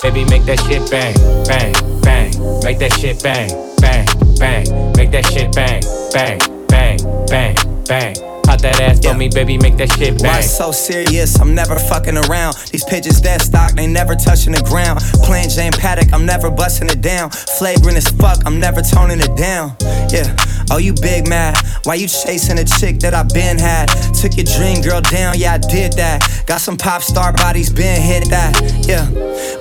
[0.00, 1.14] Baby, make that shit bang,
[1.48, 2.62] bang, bang.
[2.62, 3.50] Make that shit bang,
[3.80, 4.06] bang,
[4.38, 4.92] bang.
[4.96, 7.56] Make that shit bang, bang, bang, bang,
[7.88, 8.31] bang.
[8.44, 11.38] Pop that ass for me, baby, make that shit Why so serious?
[11.40, 12.56] I'm never fucking around.
[12.70, 15.00] These pigeons dead stock, they never touching the ground.
[15.24, 17.30] Playing Jane Paddock, I'm never busting it down.
[17.30, 19.76] Flagrant as fuck, I'm never toning it down.
[20.10, 20.34] Yeah.
[20.70, 21.56] Oh, you big mad?
[21.84, 23.86] Why you chasing a chick that I been had?
[24.14, 26.44] Took your dream girl down, yeah, I did that.
[26.46, 28.52] Got some pop star bodies, been hit that.
[28.86, 29.06] Yeah.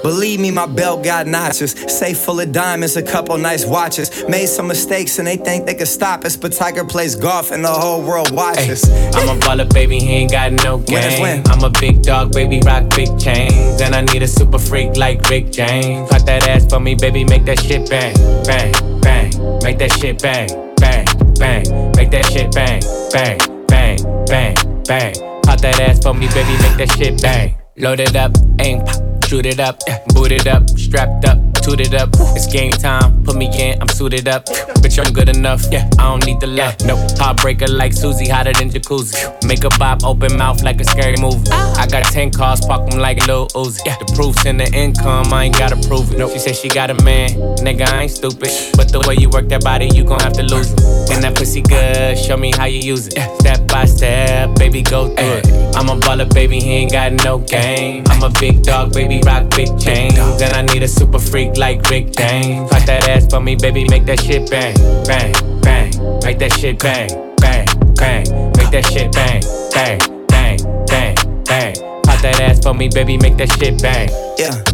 [0.03, 1.71] Believe me, my belt got notches.
[1.71, 4.23] Safe full of diamonds, a couple nice watches.
[4.27, 7.63] Made some mistakes and they think they can stop us, but Tiger plays golf and
[7.63, 8.70] the whole world watches.
[8.71, 11.21] I'm a baller, baby, he ain't got no game.
[11.21, 11.43] win.
[11.47, 13.81] I'm a big dog, baby, rock big chains.
[13.81, 16.09] And I need a super freak like Rick James.
[16.09, 19.59] Pop that ass for me, baby, make that shit bang, bang, bang.
[19.61, 21.05] Make that shit bang, bang,
[21.37, 21.91] bang.
[21.97, 22.81] Make that shit bang,
[23.11, 25.13] bang, bang, bang, bang.
[25.43, 27.55] Pop that ass for me, baby, make that shit bang.
[27.77, 28.31] Load it up,
[28.61, 29.79] aim, pop, shoot it up,
[30.13, 32.09] boot it up, strapped up, toot it up.
[32.35, 34.45] It's game time, put me in, I'm suited up.
[34.81, 35.89] Bitch, I'm good enough, yeah.
[35.99, 36.95] I don't need the love, no.
[37.21, 39.15] Heartbreaker like Susie, hotter than jacuzzi.
[39.45, 41.49] Make a bop, open mouth like a scary movie.
[41.51, 43.79] I got 10 cars, park them like Lil Uzi.
[43.85, 43.97] Yeah.
[43.97, 46.17] The proof's in the income, I ain't gotta prove it.
[46.17, 46.29] No.
[46.29, 48.51] She said she got a man, nigga, I ain't stupid.
[48.75, 50.81] But the way you work that body, you gon' have to lose it.
[51.11, 53.19] And that pussy good, show me how you use it.
[53.39, 55.75] Step by step, baby, go through it.
[55.75, 58.03] I'm a baller, baby, he ain't got no game.
[58.07, 60.17] I'm a big dog, baby, rock big chains.
[60.41, 62.69] And I need a super freak like Rick James.
[62.69, 65.91] Pop that ass for me, baby, make that shit bang, bang, bang.
[66.23, 68.51] Make that shit bang, bang, bang.
[68.57, 69.41] Make that shit bang,
[69.73, 71.73] bang, bang, bang, bang.
[72.03, 74.09] Pop that ass for me, baby, make that shit bang.
[74.37, 74.70] Yeah.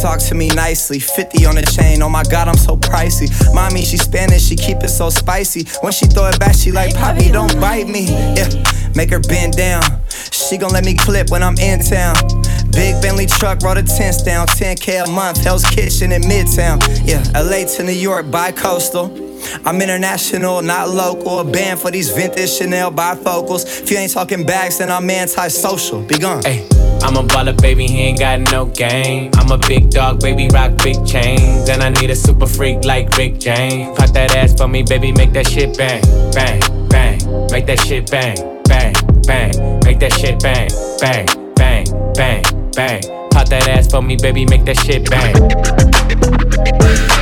[0.00, 2.02] Talk to me nicely, 50 on the chain.
[2.02, 3.28] Oh my god, I'm so pricey.
[3.52, 5.66] Mommy, she Spanish, she keep it so spicy.
[5.80, 8.06] When she throw it back, she like, Poppy, don't bite me.
[8.06, 8.48] Yeah,
[8.94, 9.82] make her bend down.
[10.30, 12.14] She gon' let me clip when I'm in town.
[12.70, 14.46] Big Bentley truck, roll the tents down.
[14.46, 16.78] 10k a month, Hell's Kitchen in Midtown.
[17.04, 19.27] Yeah, LA to New York, bi coastal.
[19.64, 21.40] I'm international, not local.
[21.40, 23.82] A band for these vintage Chanel bifocals.
[23.82, 26.02] If you ain't talking bags, then I'm antisocial.
[26.02, 26.44] Be gone.
[26.46, 26.66] Ay,
[27.02, 29.30] I'm a baller, baby, he ain't got no game.
[29.34, 31.68] I'm a big dog, baby, rock big chains.
[31.68, 33.96] And I need a super freak like Rick James.
[33.98, 36.02] Pop that ass for me, baby, make that shit bang,
[36.32, 37.18] bang, bang.
[37.50, 38.94] Make that shit bang, bang,
[39.26, 39.80] bang.
[39.84, 40.68] Make that shit bang,
[41.00, 43.02] bang, bang, bang, bang.
[43.30, 47.17] Pop that ass for me, baby, make that shit bang.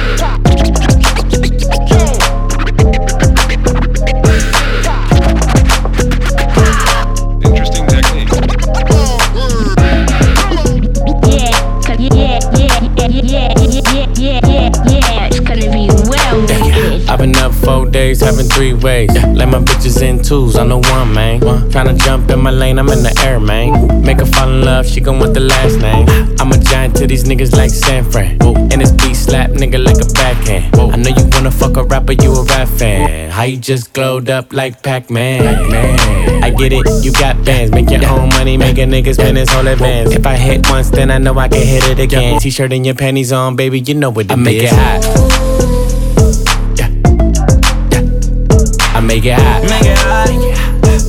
[17.18, 19.10] Been up four days, having three ways.
[19.12, 21.40] Let my bitches in twos, I'm the one, man.
[21.40, 24.02] Tryna jump in my lane, I'm in the air, man.
[24.02, 26.06] Make her fall in love, she gon' want the last name.
[26.40, 28.42] I'm a giant to these niggas like San Fran.
[28.42, 30.74] And this beat slap nigga like a backhand.
[30.76, 33.30] I know you wanna fuck a rapper, you a rap fan.
[33.30, 35.42] How you just glowed up like Pac Man?
[36.42, 37.72] I get it, you got bands.
[37.72, 40.12] Make your own money, make a nigga spend his whole advance.
[40.12, 42.40] If I hit once, then I know I can hit it again.
[42.40, 45.45] T shirt and your panties on, baby, you know what it I make it hot.
[49.16, 49.62] Make it hot.
[49.62, 50.28] Make it hot.
[50.82, 51.06] Make.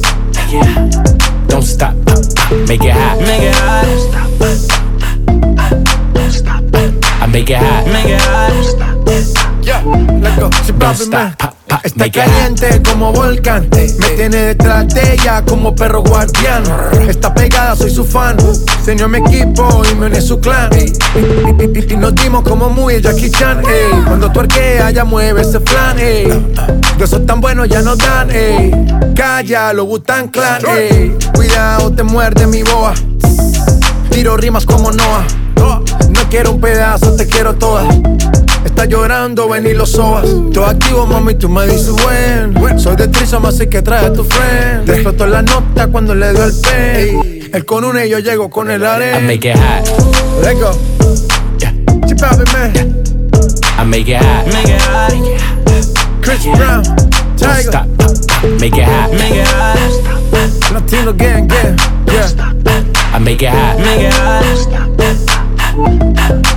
[1.49, 1.93] Don't stop.
[2.67, 3.19] Make it hot.
[3.19, 3.85] Make it hot.
[6.13, 6.63] Don't stop.
[7.21, 7.85] I make it hot.
[7.87, 8.53] Make it hot.
[9.61, 9.83] Yeah,
[10.21, 10.49] let's go.
[10.63, 13.67] Si papi me está caliente como volcán.
[13.71, 16.63] Me tiene detrás de ella como perro guardián.
[17.07, 18.37] Está pegada, soy su fan.
[18.83, 20.69] Se unió a mi equipo y me une su clan.
[20.73, 23.59] Y, nos dimos como muy el Jackie Chan.
[23.59, 24.03] ey.
[24.05, 25.99] Cuando tu arquea, ya mueve ese flan.
[25.99, 26.27] ey.
[26.97, 28.29] De esos tan buenos ya no dan.
[28.31, 28.71] ey.
[29.15, 30.61] Calla, lo Butan Clan.
[30.67, 31.15] ey.
[31.33, 32.93] Cuidado, te muerde mi boa.
[34.09, 35.25] Tiro rimas como Noah.
[36.09, 37.83] No quiero un pedazo, te quiero toda.
[38.65, 40.25] Está llorando, ven y lo sobas.
[40.53, 42.79] Todo activo, mami, tú me dices buen.
[42.79, 44.85] Soy de Trisom, así que trae a tu friend.
[44.85, 47.49] Te explotó la nota cuando le dio el pen.
[47.53, 49.19] Él con una y yo llego con el I arena.
[49.21, 49.87] make it hot.
[50.43, 50.71] Let's go.
[52.07, 52.73] keep popping, man.
[53.79, 54.45] I make it hot.
[54.47, 55.13] Make it hot.
[56.21, 57.87] Chris Brown, Don't Tiger, stop.
[58.59, 59.11] Make it hot.
[59.11, 59.77] Make it hot.
[60.73, 62.27] Latino gang, gang, yeah.
[63.13, 63.79] I make it hot.
[63.79, 64.13] Make it
[65.73, 66.56] hot.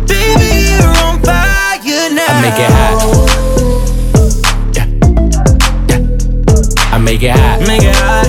[2.41, 2.97] I make it hot.
[4.73, 4.87] Yeah.
[5.87, 6.91] Yeah.
[6.91, 7.59] I make it hot.
[7.67, 8.25] Make it hot.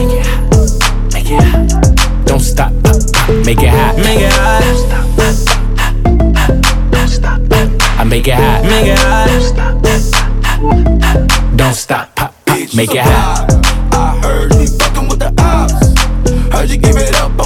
[1.14, 2.26] Make it hot.
[2.26, 2.72] Don't stop.
[3.46, 3.96] Make it hot.
[3.96, 4.62] Make it hot.
[7.98, 8.64] I make it hot.
[8.64, 9.28] Make it hot.
[11.56, 12.14] Don't stop.
[12.14, 12.74] Pop, pop.
[12.74, 13.46] Make it hot.
[13.94, 15.94] I heard you fucking with the ops.
[16.52, 17.41] Heard you give it up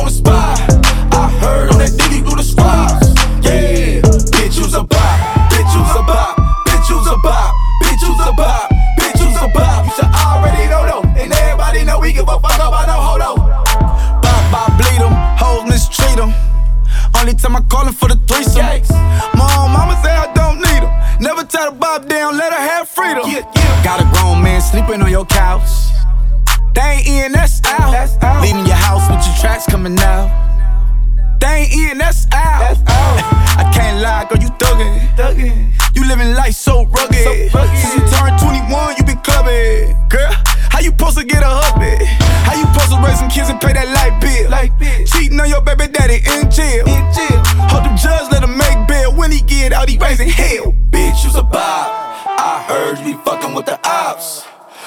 [50.07, 50.73] he raising hell.
[50.91, 51.91] Bitch, you's a bop.
[52.39, 54.45] I heard you be fucking with the ops.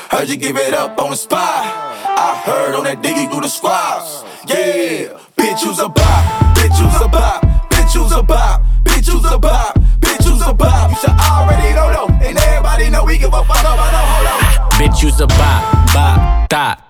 [0.10, 1.66] Heard you give it up on the spot.
[2.06, 4.24] I heard on that diggy through the squads.
[4.48, 6.56] Yeah, bitch, you's a bop.
[6.56, 7.44] Bitch, you's a bop.
[7.70, 8.64] Bitch, you's a bop.
[8.84, 9.76] Bitch, you's a bop.
[10.00, 10.90] Bitch, you's a bop.
[10.90, 12.14] You should already know though.
[12.26, 14.72] And everybody know we give a fuck about no hold on.
[14.80, 16.89] Bitch, you's a bop, bop, dot.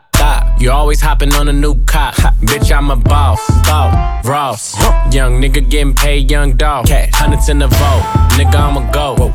[0.59, 2.15] You always hopping on a new cop.
[2.41, 4.75] Bitch, I'm a boss, boss, Ross.
[5.13, 6.89] Young nigga getting paid, young dog.
[6.89, 8.03] Hundreds in the vault,
[8.33, 9.33] nigga, I'ma go.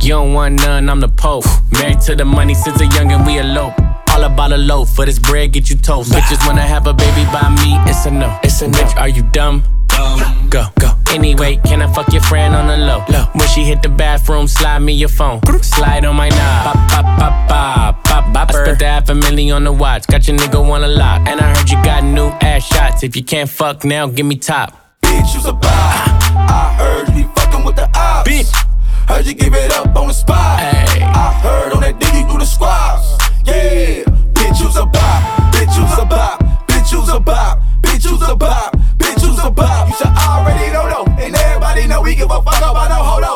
[0.00, 1.44] You don't want none, I'm the Pope.
[1.72, 3.74] Married to the money since a youngin', we elope.
[4.14, 6.12] All about a loaf, for this bread get you toast.
[6.12, 8.38] Bitches wanna have a baby by me, it's a no.
[8.44, 8.78] It's a no.
[8.78, 9.64] Bitch, are you dumb?
[10.50, 10.92] Go, go.
[11.10, 13.00] Anyway, can I fuck your friend on the low?
[13.32, 15.40] When she hit the bathroom, slide me your phone.
[15.62, 16.64] Slide on my knob.
[16.64, 18.50] Pop, pop, pop, pop, pop, bop.
[18.50, 20.06] I spent the half a million on the watch.
[20.06, 21.26] Got your nigga wanna lock.
[21.26, 23.02] And I heard you got new ass shots.
[23.02, 25.00] If you can't fuck now, give me top.
[25.02, 25.70] Bitch, you's a bop.
[25.70, 28.30] I heard you be fucking with the ops.
[28.30, 28.52] Bitch.
[29.08, 30.60] Heard you give it up on the spot.
[30.60, 33.03] I heard on that diggy through the squads.
[33.46, 35.52] Yeah, bitch, you's a bop.
[35.52, 36.40] Bitch, you's a bop.
[36.66, 37.60] Bitch, you's a bop.
[37.82, 38.76] Bitch, you's a bop.
[38.98, 39.88] Bitch, you's a bop.
[39.88, 41.22] You should already know though.
[41.22, 43.33] And everybody know we give a fuck about no hold on.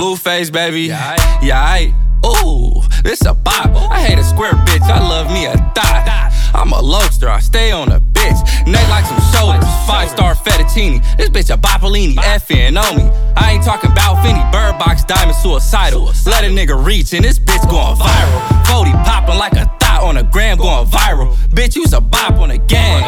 [0.00, 0.88] Blueface, baby.
[0.88, 1.94] Yeah, yeah, I.
[2.24, 3.68] Ooh, this a bop.
[3.92, 4.80] I hate a square bitch.
[4.80, 6.32] I love me a thot.
[6.54, 7.28] I'm a lobster.
[7.28, 8.66] I stay on a bitch.
[8.66, 9.68] Neck like some shoulders.
[9.86, 11.04] Five star fettuccine.
[11.18, 12.14] This bitch a Boppolini.
[12.14, 13.10] Effing on me.
[13.36, 14.40] I ain't talking about Finny.
[14.50, 16.06] Bird box diamond suicidal.
[16.24, 18.66] Let a nigga reach and this bitch going viral.
[18.72, 21.34] 40 popping like a thought on a gram going viral.
[21.50, 23.04] Bitch, you's a bop on a gang.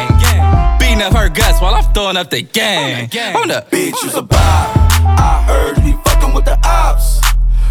[0.77, 3.09] Beating up her guts while I'm throwing up the gang.
[3.35, 4.37] On the bitch, you's a bop.
[4.37, 7.19] I heard you fucking with the ops.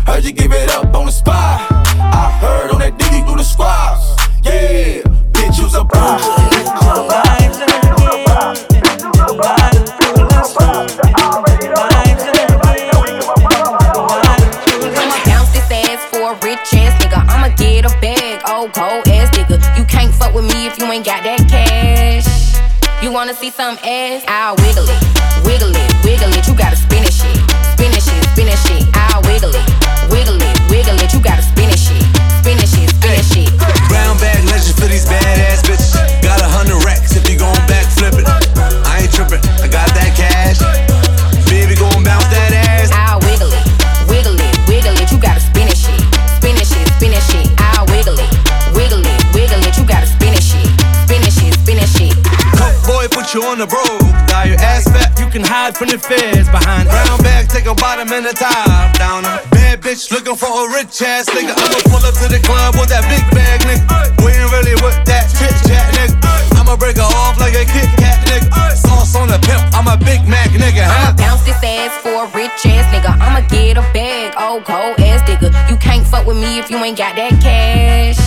[0.07, 1.61] Heard you give it up on the spot.
[1.71, 4.17] I heard on that diggy through the squads.
[4.43, 5.85] Yeah, bitch, you's a
[18.01, 19.59] bag, oh cold ass nigga.
[19.79, 22.27] You can't fuck with me if you ain't got that cash.
[23.03, 24.23] You wanna see some ass?
[24.29, 25.03] I'll wiggle it,
[25.45, 26.47] wiggle it, wiggle it.
[26.47, 27.42] You gotta spin it shit,
[28.33, 28.89] spin it shit.
[28.97, 29.67] I'll wiggle it,
[30.09, 31.13] wiggle it, wiggle it.
[31.13, 32.03] You gotta spin it shit,
[32.41, 33.51] spin it shit, spin it shit.
[33.89, 35.93] Brown bag legend for these badass bitches.
[36.23, 38.42] Got a hundred racks if you gon' back flip it.
[53.35, 54.03] You on the road.
[54.29, 56.89] Got your ass fat, you can hide from the feds behind.
[56.89, 59.23] Brown bag, take a bottom and a top down.
[59.53, 61.57] Bad bitch looking for a rich ass nigga.
[61.57, 63.89] I'ma pull up to the club with that big bag, nigga.
[64.21, 66.13] We ain't really with that chit chat, nigga.
[66.61, 68.53] I'ma break her off like a Kit Kat, nigga.
[68.77, 70.85] Sauce on the pimp, I'm a Big Mac, nigga.
[70.85, 71.13] I'ma Huh?
[71.17, 73.17] bounce this ass for a rich ass nigga.
[73.17, 75.49] I'ma get a bag, oh cold ass nigga.
[75.71, 78.21] You can't fuck with me if you ain't got that cash.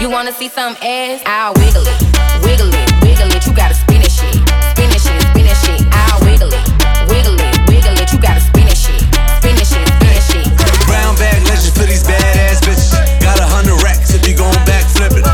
[0.00, 1.22] You wanna see some ass?
[1.26, 1.98] I'll wiggle it,
[2.42, 3.46] wiggle it, wiggle it.
[3.46, 4.34] You gotta spin it shit,
[4.74, 5.82] spin it shit, spin it shit.
[5.90, 6.64] I'll wiggle it,
[7.10, 8.12] wiggle it, wiggle it.
[8.12, 9.00] You gotta spin it shit,
[9.38, 10.46] spin it shit, spin it shit.
[10.86, 12.94] Brown bag legend for these badass bitches.
[13.20, 15.26] Got a hundred racks if you gon' back flip it.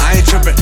[0.00, 0.56] I ain't trippin',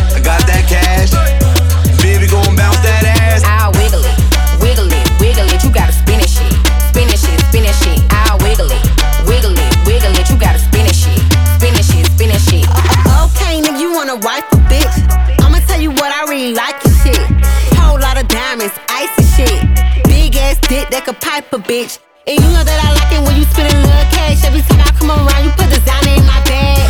[20.73, 22.01] dick that could pipe a bitch.
[22.25, 24.41] And you know that I like it when you spend a little cash.
[24.41, 26.89] Every time I come around, you put designer in my bag.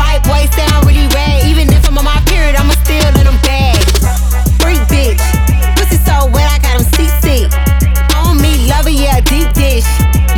[0.00, 1.44] White boy sound really rad.
[1.44, 3.76] Even if I'm on my period, I'ma still let them bag.
[4.56, 5.20] Freak bitch.
[5.76, 7.52] Pussy so wet, I got him seasick.
[8.24, 9.84] On me, love it, yeah, deep dish.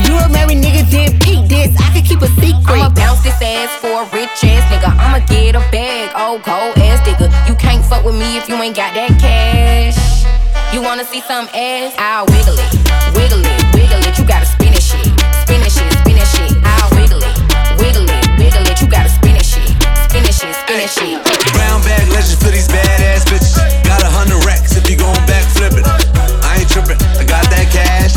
[0.03, 1.71] You a married nigga, didn't peek this.
[1.79, 2.67] I could keep a secret.
[2.67, 4.91] I'ma bounce this ass for a rich ass nigga.
[4.91, 7.31] I'ma get a bag, oh cold ass nigga.
[7.47, 9.16] You can't fuck with me if you ain't got that
[10.87, 11.99] wanna see some ass?
[11.99, 12.71] I'll wiggle it,
[13.19, 14.15] wiggle it, wiggle it.
[14.15, 15.03] You gotta spin it shit,
[15.43, 16.55] spin it shit, spin it shit.
[16.63, 17.35] I'll wiggle it,
[17.83, 18.79] wiggle it, wiggle it.
[18.81, 19.67] You gotta spin it shit,
[20.07, 21.19] spin it shit, spin it shit.
[21.59, 23.59] Brown bag legend for these badass bitches.
[23.83, 25.83] Got a hundred racks if you gon' back flip it.
[26.47, 28.15] I ain't trippin', I got that cash.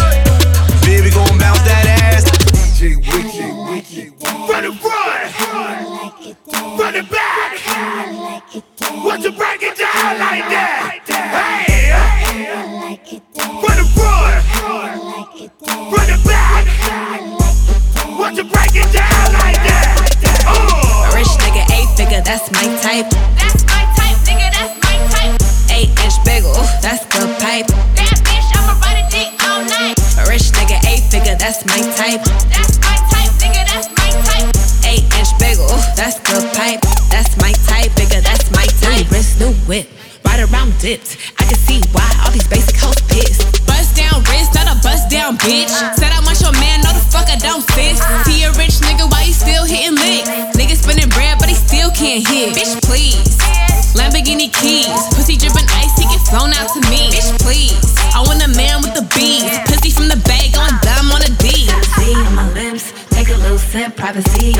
[0.85, 2.29] Baby gon' bounce that ass.
[2.53, 4.13] DJ Wiki, Wiki.
[4.45, 5.25] Run it, run!
[6.77, 7.49] Run it back!
[9.01, 10.98] Won't you break it down like that?
[22.39, 23.09] That's my type.
[23.35, 25.35] That's my type, nigga, that's my type.
[25.75, 27.67] Eight inch bagel, that's good pipe.
[27.67, 29.99] That bitch, I'ma ride a dick all night.
[30.29, 32.23] Rich nigga, eight figure, that's my type.
[32.47, 34.47] That's my type, nigga, that's my type.
[34.87, 35.67] Eight inch bagel,
[35.99, 36.79] that's good pipe.
[37.11, 39.03] That's my type, nigga, that's my type.
[39.03, 39.87] New wrist, new whip,
[40.23, 41.17] ride around dipped.
[41.39, 43.68] I can see why all these basic hoes pissed.
[43.99, 45.67] Down wrist, not a bust down bitch.
[45.99, 47.99] Said I want your man, no the fuck I don't sis.
[48.23, 50.29] See a rich nigga, why he still hitting licks?
[50.55, 52.55] Nigga spinning bread, but he still can't hit.
[52.55, 53.35] Bitch, please.
[53.97, 57.11] Lamborghini keys, pussy dripping ice, he get flown out to me.
[57.11, 57.75] Bitch, please.
[58.15, 61.31] I want a man with the beads, pussy from the bag, going dumb on a
[61.41, 61.67] D.
[61.99, 63.95] See my lips, take a little sip.
[63.97, 64.55] Privacy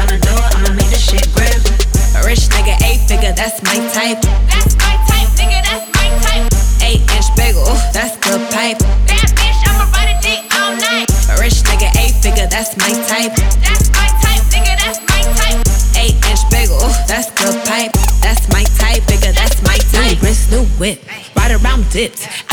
[22.00, 22.49] it.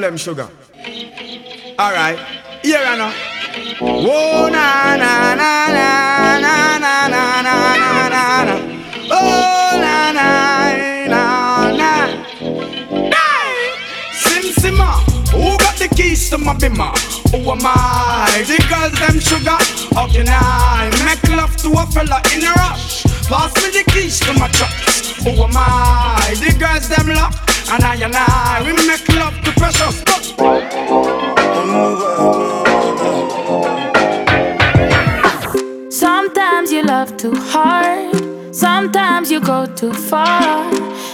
[0.00, 0.48] Them sugar.
[1.78, 2.18] Alright.
[2.62, 3.12] Here I know.
[3.78, 8.54] Whoa, na na na na na na na na na na.
[9.10, 10.28] Oh, na na
[11.06, 11.22] na
[11.76, 11.92] na.
[13.12, 13.54] Hey!
[14.14, 14.96] Sim Simma.
[15.30, 16.90] Who got the keys to my bimmer?
[17.30, 18.42] Who am I?
[18.48, 19.58] The girls, them sugar.
[19.94, 23.04] How can I make love to a fella in a rush?
[23.28, 25.22] Pass me the keys to my trucks.
[25.22, 26.34] Who am I?
[26.40, 27.34] The girls them lock,
[27.72, 30.02] and I and I we make love to precious.
[35.90, 38.54] Sometimes you love too hard.
[38.54, 40.70] Sometimes you go too far.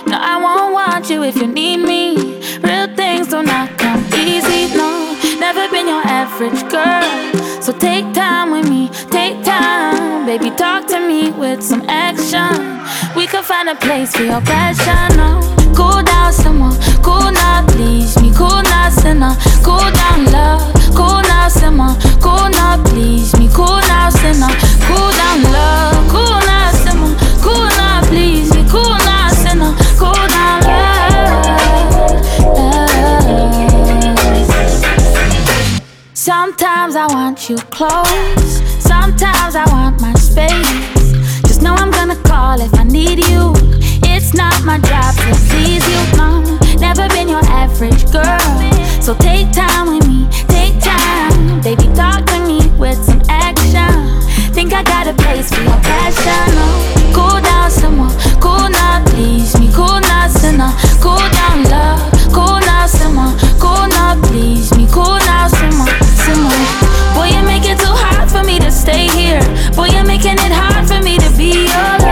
[0.09, 2.17] No, I won't want you if you need me.
[2.61, 5.17] Real things do not come easy, no.
[5.39, 7.63] Never been your average girl.
[7.63, 10.27] So take time with me, take time.
[10.27, 12.79] Baby, talk to me with some action
[13.49, 15.17] find a place for your passion.
[15.17, 15.41] No.
[15.75, 19.35] Cool down someone, cool now, please me, cool now, sinner.
[19.65, 24.53] Cool down love, cool now, someone, cool now, please me, cool now, sinner.
[24.85, 29.73] Cool down love, cool now, someone, cool now, please me, cool now, sinner.
[29.97, 31.79] Cool down love.
[32.53, 32.79] love.
[36.13, 40.98] Sometimes I want you close, sometimes I want my space
[42.29, 43.53] call if I need you.
[44.13, 46.45] It's not my job to seize you, mom.
[46.79, 48.45] Never been your average girl.
[49.01, 51.61] So take time with me, take time.
[51.63, 54.21] Baby, talk to me with some action.
[54.53, 56.49] Think I got a place for your passion.
[56.65, 58.15] Oh, cool down some more,
[58.45, 59.71] cool now, please me.
[59.73, 62.01] Cool now, sinner, cool down, love.
[62.37, 64.87] Cool now, simmer, cool now, please me.
[64.93, 65.89] Cool now, simmer,
[66.23, 66.59] simmer.
[67.15, 69.43] Boy, you make it too hard for me to stay here.
[69.75, 72.08] Boy, you're making it hard for me to be your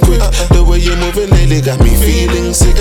[0.00, 0.20] quick.
[0.52, 2.76] The way you're moving lately got me feeling sick.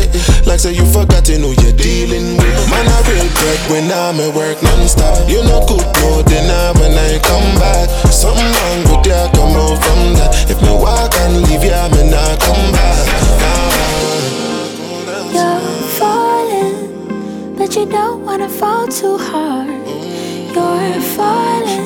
[0.46, 2.70] Like say you forgotten who you're dealing with.
[2.70, 5.30] Man, I regret when I'm at work non-stop.
[5.30, 7.90] You know good more than I when I come back.
[8.12, 10.32] Something wrong with ya, come out from that.
[10.52, 13.06] If me walk and leave ya, me not come back.
[16.00, 19.70] Falling, but you don't wanna fall too hard.
[20.56, 21.86] You're falling,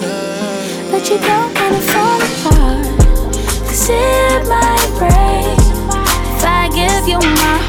[0.91, 2.99] but you don't wanna fall apart.
[3.67, 4.49] Cause in
[5.01, 7.68] if I give you my heart.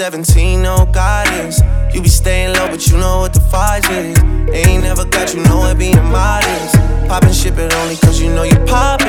[0.00, 1.60] 17, no guidance.
[1.92, 4.16] You be staying low, but you know what the price is.
[4.50, 6.74] Ain't never got you know it being modest.
[7.06, 8.99] Poppin' shit, but only cause you know you pop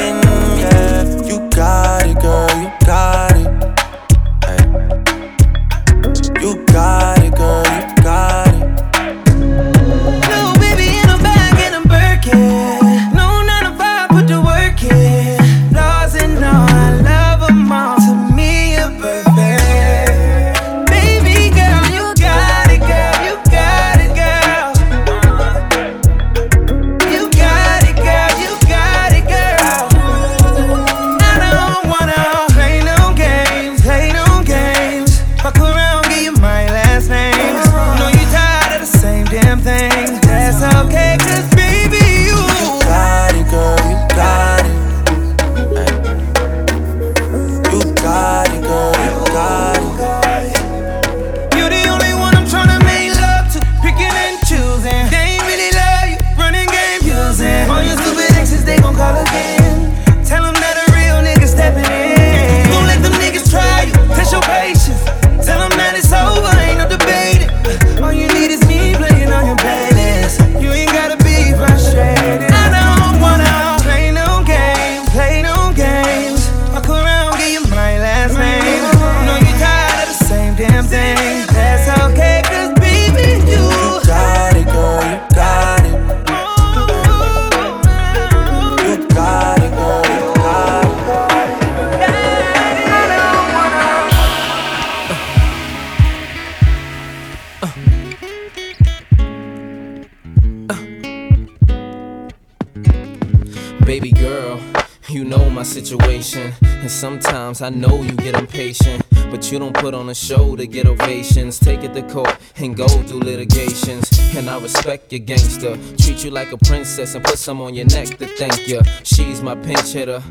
[116.42, 118.82] like a princess and put some on your neck to thank you.
[119.04, 120.22] She's my pinch hitter.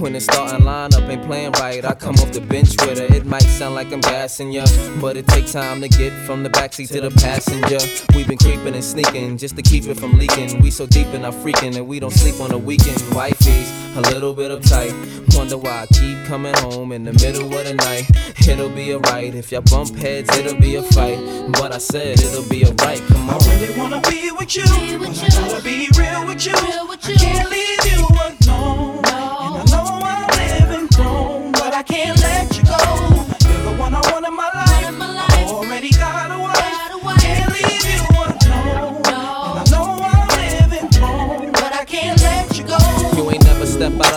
[0.00, 3.14] When the starting lineup ain't playing right, I come off the bench with her.
[3.14, 4.64] It might sound like I'm gassing ya,
[5.00, 7.78] but it takes time to get from the backseat to the passenger.
[8.16, 10.60] We've been creeping and sneaking just to keep it from leaking.
[10.60, 12.98] We so deep in our freaking and we don't sleep on the weekend.
[13.14, 14.92] Wifey's a little bit uptight.
[15.36, 18.10] Wonder why I keep coming home in the middle of the night.
[18.48, 19.34] It'll be alright.
[19.34, 21.18] If y'all bump heads, it'll be a fight.
[21.52, 23.00] But I said it'll be alright.
[23.08, 23.42] Come on.
[23.42, 24.64] I really wanna be with you,
[24.98, 26.54] but I gotta be real with you.
[26.54, 28.39] I can't leave you alone.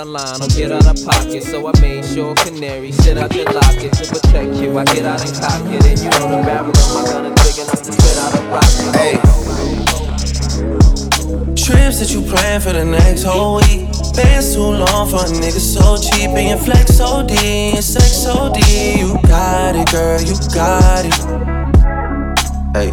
[0.06, 1.44] Never step out of line or get out of pocket.
[1.44, 4.78] So I made sure Canary sit out the locket to protect you.
[4.78, 7.34] I get out and cock it, and you know the barrel of my gun is
[7.44, 8.96] big enough to fit out a rocket.
[8.98, 9.18] Hey.
[11.56, 13.88] Trips that you plan for the next whole week.
[14.16, 16.32] Bands too long for a nigga so cheap.
[16.32, 18.58] Your flex OD and sex OD.
[18.98, 21.14] You got it, girl, you got it.
[22.74, 22.92] Hey.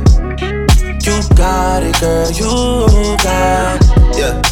[1.01, 4.19] You got it, girl, you got it.
[4.19, 4.43] Yeah.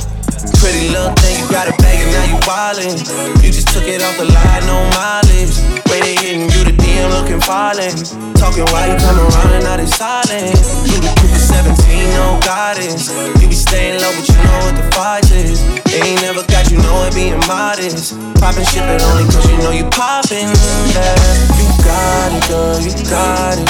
[0.59, 2.97] Pretty little thing, got it bag and now you wildin'.
[3.43, 5.57] You just took it off the line, no mileage.
[5.89, 7.97] Way they hitting you, the DM looking falling.
[8.37, 10.53] Talking while you come around and now they silent.
[10.85, 11.73] You the quick 17,
[12.15, 13.09] no guidance.
[13.41, 15.65] You be staying low, but you know what the fight is.
[15.89, 18.15] They ain't never got you know it being modest.
[18.37, 20.53] Poppin' shit, but only cause you know you poppin'.
[20.93, 21.17] Yeah.
[21.57, 23.69] You got it, girl, you got it.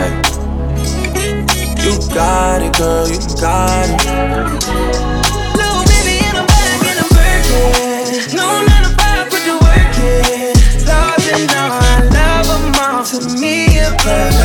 [0.00, 0.40] Hey.
[1.84, 4.59] You got it, girl, you got it.
[14.06, 14.39] Me,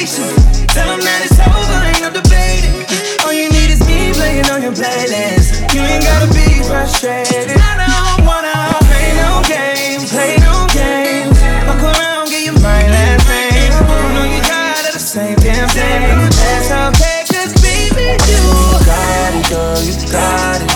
[0.00, 0.64] patience.
[0.72, 2.72] Tell them that it's over, ain't no debating.
[3.20, 5.60] All you need is me playing on your playlist.
[5.76, 7.52] You ain't gotta be frustrated.
[7.60, 8.56] I don't wanna
[8.88, 11.36] play no games, play no games.
[11.68, 13.76] Fuck around, get you my last name.
[14.16, 16.16] Know you tired of the same damn thing.
[16.32, 18.44] That's okay, cause baby, you
[18.88, 20.70] got it, girl, you got it.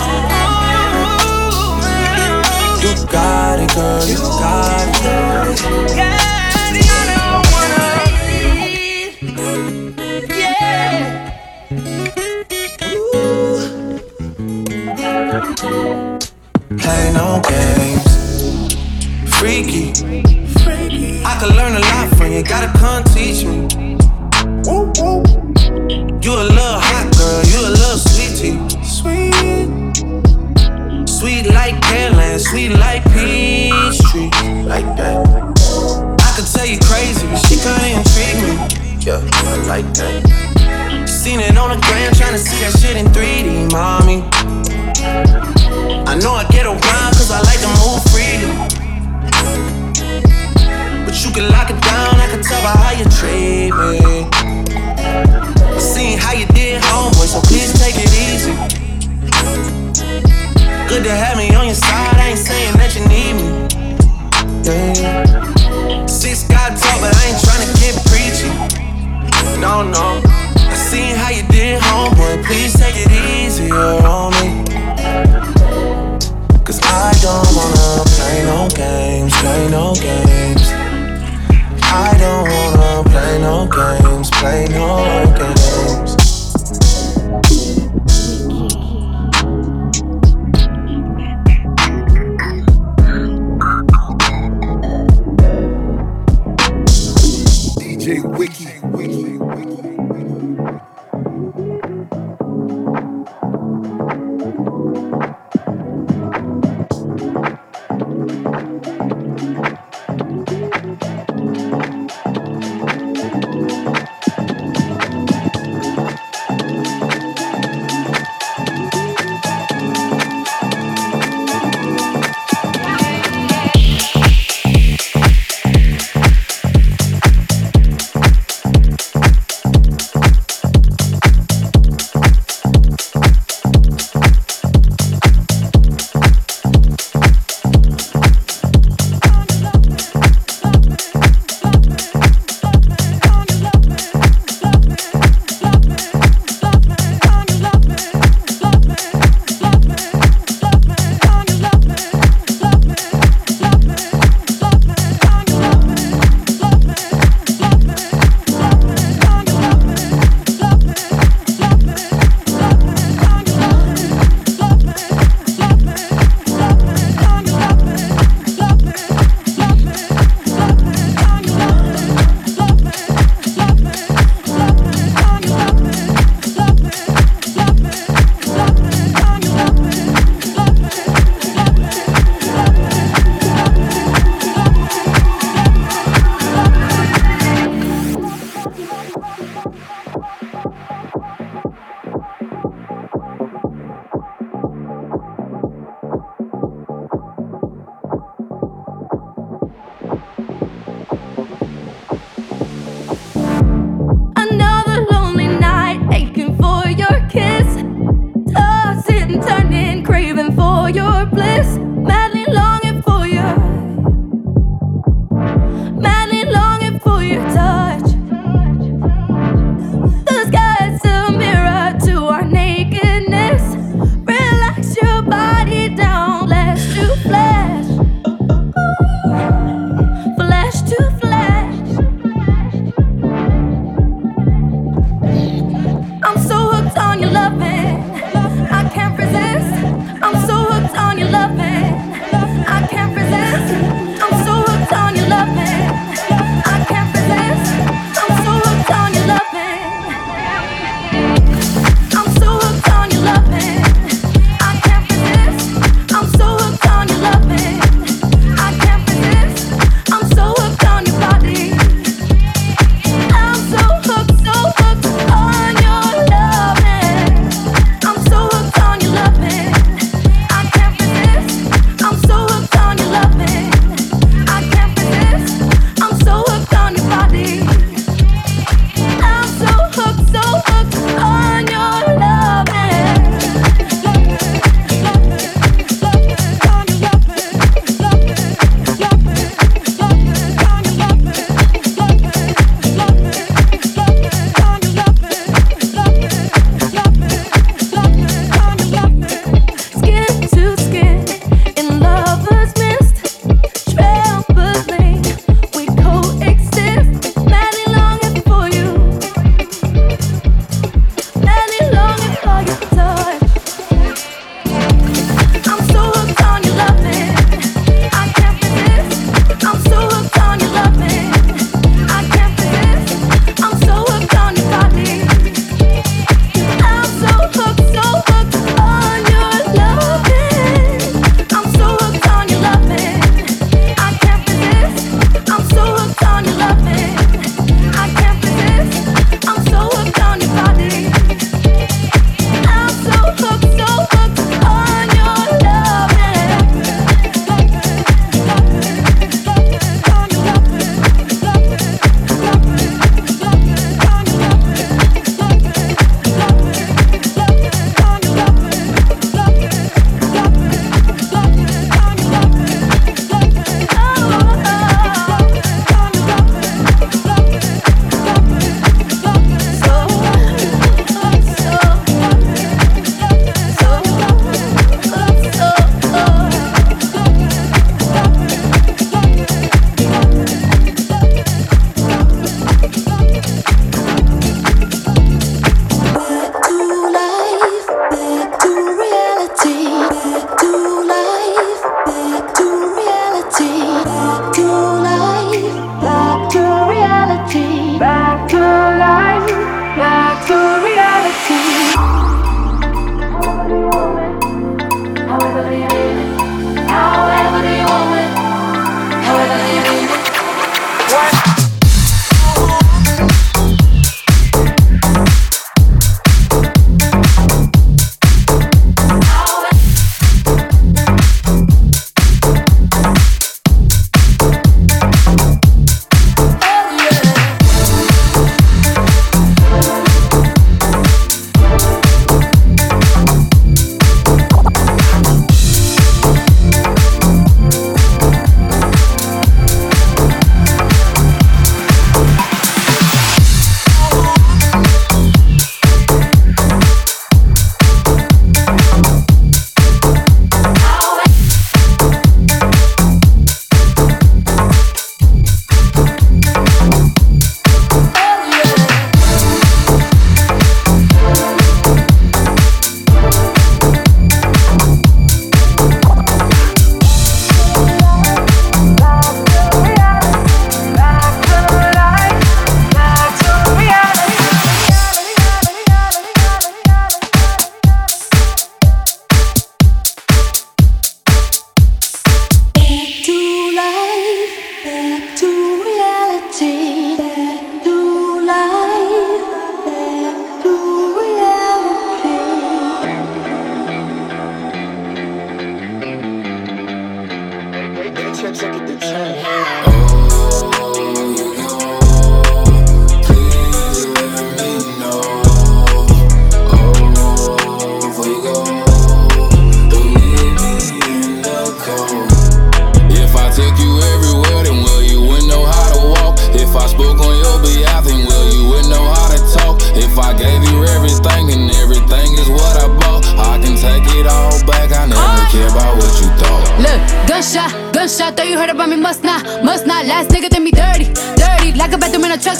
[2.85, 5.24] You got it, girl, you got it.
[17.15, 18.03] No games.
[19.39, 19.93] Freaky.
[21.23, 23.67] I could learn a lot from you, gotta come teach me.
[26.21, 28.57] You a little hot girl, you a little sweetie.
[28.83, 29.33] Sweet.
[31.07, 34.29] Sweet like Pearland, sweet like Peachtree.
[34.63, 35.25] Like that.
[36.19, 38.51] I could tell you crazy, but she kinda intrigue me.
[39.05, 41.07] Yeah, I like that.
[41.07, 43.04] Seen it on the gram, tryna see that shit in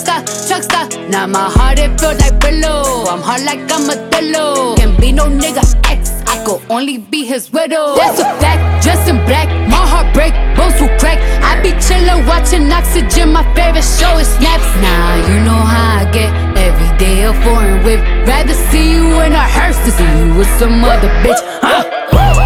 [0.05, 0.21] star,
[0.61, 1.09] truck.
[1.09, 3.05] Now my heart it feel like willow.
[3.09, 4.75] I'm hard like I'm a pillow.
[4.75, 6.21] Can't be no nigga ex.
[6.27, 7.95] I could only be his widow.
[7.95, 8.83] That's a fact.
[8.83, 11.19] Dressed in black, my heart break, bones will crack.
[11.41, 13.33] I be chillin', watching Oxygen.
[13.33, 14.69] My favorite show is Snaps.
[14.81, 16.31] Now nah, you know how I get.
[16.57, 18.01] Every day a foreign whip.
[18.27, 21.41] Rather see you in a hearse than see you with some other bitch.
[21.61, 22.44] Huh?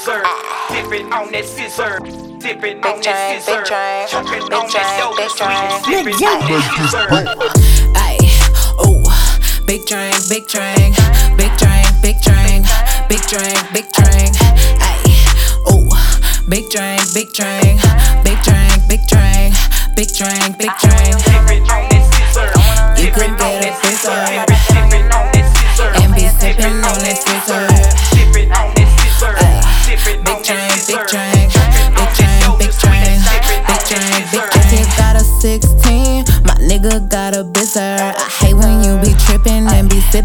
[0.00, 0.22] scissor,
[0.70, 1.98] dipping on that scissor.
[2.38, 3.64] Dipping on that scissor,
[4.08, 5.16] chopping big that dope,
[5.84, 6.06] sweet
[9.66, 10.96] big drink, big drink,
[11.36, 12.66] big drink, big drink,
[13.08, 14.34] big drink, big drink.
[14.80, 15.04] Ay,
[15.70, 15.88] ooh,
[16.48, 17.99] big drink, big drink.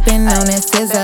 [0.05, 0.94] sipping on that scissor.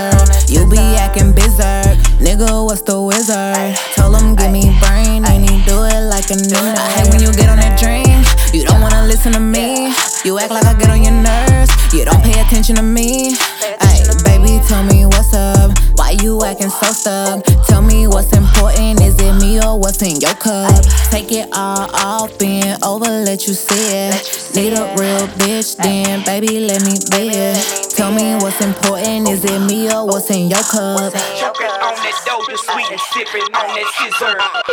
[33.26, 34.71] sipping on that scissor.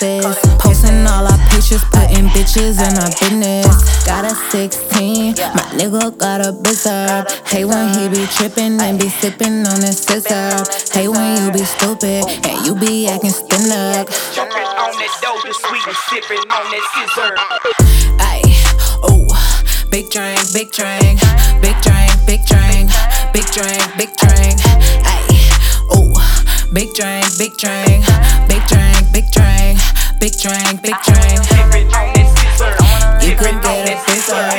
[0.00, 0.40] fist.
[0.58, 3.68] Posting all our pictures, putting bitches in our business.
[4.06, 7.26] Got a 16, my nigga got a bizarre.
[7.44, 10.64] Hey, when he be tripping and be sipping on his scissor.
[10.92, 14.08] Hey, when you be stupid and you be acting spin up.
[14.80, 17.32] On that dope, just sweet sipping on that scissor.
[18.18, 18.40] Ay,
[19.04, 19.28] ooh,
[19.90, 21.20] big drink, big drink,
[21.60, 22.88] big drink, big drink,
[23.34, 24.58] big drink, big drink.
[25.92, 26.14] Ooh,
[26.72, 28.00] big drink, big drink
[30.30, 31.40] big drink, big drink.
[33.22, 34.49] You could get a big drink.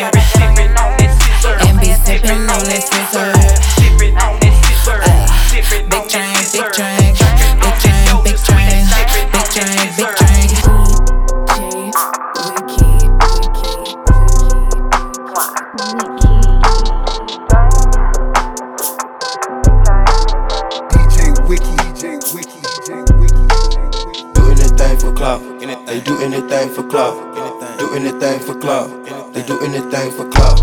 [26.51, 27.79] Anything for clout.
[27.79, 29.33] Do anything for clout.
[29.33, 30.59] They do anything for clout.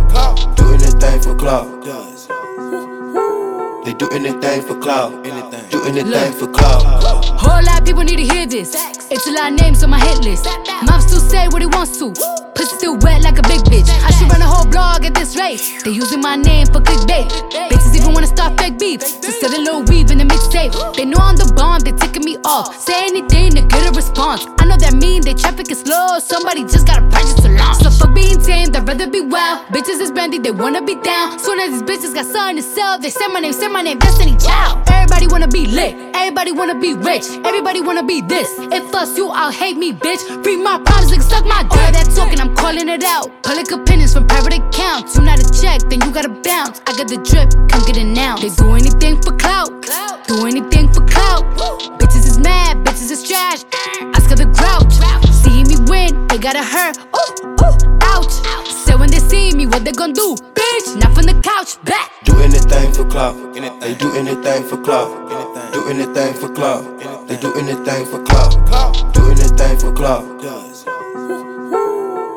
[0.57, 1.83] Do anything for clout.
[3.85, 5.25] They do anything for clout.
[5.71, 6.83] Do anything for clout.
[7.41, 8.75] Whole lot of people need to hear this.
[9.11, 10.47] It's a lot of names on my hit list.
[10.85, 12.48] Mom still say what he wants to.
[12.59, 13.89] Pussy still wet like a big bitch.
[14.03, 15.63] I should run a whole blog at this rate.
[15.85, 17.31] They using my name for clickbait.
[17.71, 18.99] Bitches even wanna start fake beef.
[18.99, 20.75] To sell a little weave in the mixtape.
[20.97, 22.75] They know I'm the bomb, they ticking me off.
[22.77, 24.45] Say anything to get a response.
[24.59, 26.19] I know that mean they traffic is slow.
[26.19, 27.79] Somebody just gotta purchase a launch.
[27.79, 29.67] So for being tame, I'd rather be wild.
[29.69, 31.39] Bitches is brandy, they wanna be down.
[31.39, 34.01] Soon as these bitches got something to sell, they say my name, say my name,
[34.01, 34.88] Destiny Child.
[35.19, 38.55] Everybody wanna be lit, everybody wanna be rich, everybody wanna be this.
[38.71, 40.23] If us you, I'll hate me, bitch.
[40.45, 41.73] Free my problems, nigga, suck my dick.
[41.73, 43.27] All that talking, I'm calling it out.
[43.43, 45.17] Public opinions from private accounts.
[45.17, 46.81] You not a check, then you gotta bounce.
[46.87, 48.37] I got the drip, come get it now.
[48.37, 49.71] They do anything for clout,
[50.29, 51.43] do anything for clout.
[51.99, 53.65] Bitches is mad, bitches is trash.
[54.29, 54.93] Her the grouch.
[55.33, 56.97] See me win, they gotta hurt.
[57.17, 58.68] Ooh, ooh, ouch.
[59.29, 60.37] Say when they see me, what they gon' do?
[60.55, 62.11] Bitch, not from the couch, back.
[62.25, 63.37] Do anything for clout.
[63.81, 65.73] They do anything for clout.
[65.73, 66.85] Do anything for clout.
[67.29, 69.13] They do anything for clout.
[69.13, 70.25] Do anything for clout.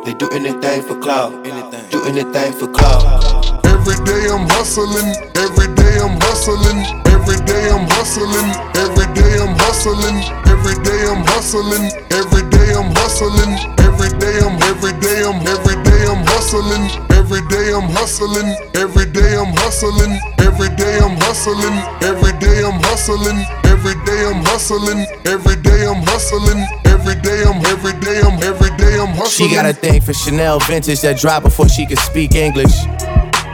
[0.05, 1.43] They do anything for clout.
[1.91, 3.65] Do anything for clout.
[3.65, 9.55] Every day I'm hustling, every day I'm hustling, every day I'm hustling, every day I'm
[9.57, 15.41] hustling, every day I'm hustling, every day I'm hustling, every day I'm every day I'm
[15.49, 16.85] every day I'm hustling,
[17.17, 18.45] every day I'm hustling,
[18.77, 21.73] every day I'm hustling, every day I'm hustling,
[22.05, 27.65] every day I'm hustling, every day I'm hustling, every day I'm hustling, every day I'm
[27.65, 29.49] every day I'm every day I'm hustling.
[29.49, 32.85] She got a thing for Chanel vintage that dropped before she could speak English.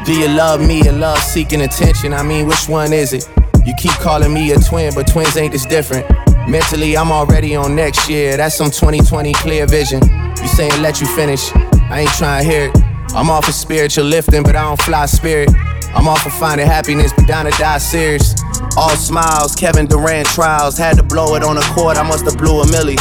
[0.04, 2.14] Do you love me or love seeking attention?
[2.14, 3.30] I mean, which one is it?
[3.68, 6.08] You keep calling me a twin, but twins ain't this different.
[6.48, 8.38] Mentally, I'm already on next year.
[8.38, 10.00] That's some 2020 clear vision.
[10.42, 11.54] You saying let you finish?
[11.92, 12.78] I ain't trying to hear it.
[13.14, 15.50] I'm off of spiritual lifting, but I don't fly spirit.
[15.94, 18.36] I'm off of finding happiness, but down to die serious.
[18.78, 20.78] All smiles, Kevin Durant trials.
[20.78, 22.96] Had to blow it on a court, I must have blew a milli.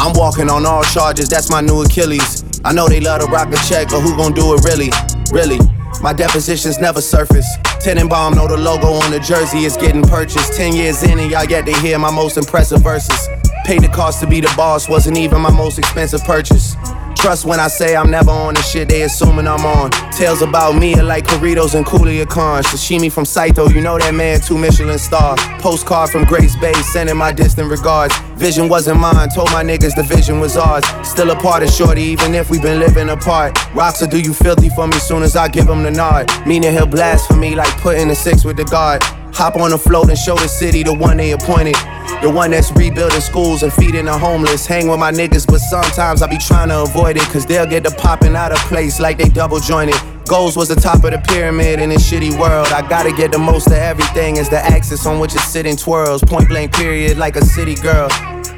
[0.00, 2.42] I'm walking on all charges, that's my new Achilles.
[2.64, 4.88] I know they love to rock a check, but who gon' do it really?
[5.30, 5.58] Really?
[6.02, 7.46] My depositions never surface.
[7.82, 10.52] Tenenbaum know the logo on the jersey is getting purchased.
[10.54, 13.28] Ten years in and y'all yet to hear my most impressive verses.
[13.66, 16.76] Paid the cost to be the boss, wasn't even my most expensive purchase.
[17.16, 19.90] Trust when I say I'm never on the shit they assuming I'm on.
[20.12, 22.62] Tales about me are like Corritos and Coolia Khan.
[22.62, 25.40] Sashimi from Saito, you know that man, two Michelin stars.
[25.58, 28.16] Postcard from Grace Bay, sending my distant regards.
[28.36, 30.84] Vision wasn't mine, told my niggas the vision was ours.
[31.02, 33.58] Still a part of Shorty, even if we been living apart.
[33.74, 36.30] Rocks will do you filthy for me soon as I give him the nod.
[36.46, 39.02] Meaning he'll blast for me like putting a six with the guard.
[39.36, 41.76] Hop on the float and show the city the one they appointed.
[42.22, 44.64] The one that's rebuilding schools and feeding the homeless.
[44.64, 47.22] Hang with my niggas, but sometimes I be trying to avoid it.
[47.24, 49.94] Cause they'll get the popping out of place like they double jointed.
[50.26, 52.68] Goals was the top of the pyramid in this shitty world.
[52.68, 56.24] I gotta get the most of everything as the axis on which it's sitting twirls.
[56.24, 58.08] Point blank period like a city girl.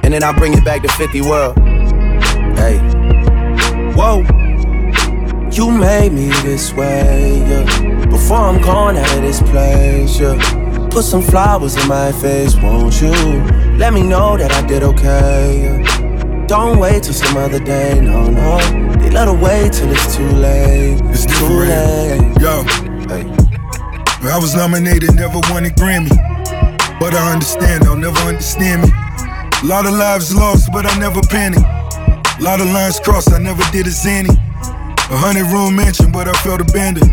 [0.04, 1.58] And then I bring it back to 50 world.
[2.56, 2.78] Hey.
[3.96, 4.22] Whoa.
[5.50, 8.06] You made me this way, yeah.
[8.06, 10.67] Before I'm gone out of this place, yeah.
[10.90, 13.12] Put some flowers in my face, won't you?
[13.76, 15.84] Let me know that I did okay.
[16.46, 18.58] Don't wait till some other day, no, no.
[18.98, 21.00] They let her wait till it's too late.
[21.12, 22.40] It's too late.
[22.40, 22.64] Yo.
[24.20, 26.10] I was nominated, never won a Grammy.
[27.00, 28.88] But I understand, they'll never understand me.
[29.62, 31.62] A lot of lives lost, but I never panicked.
[31.62, 34.30] A lot of lines crossed, I never did a zany.
[34.30, 37.10] A hundred room mansion, but I felt abandoned.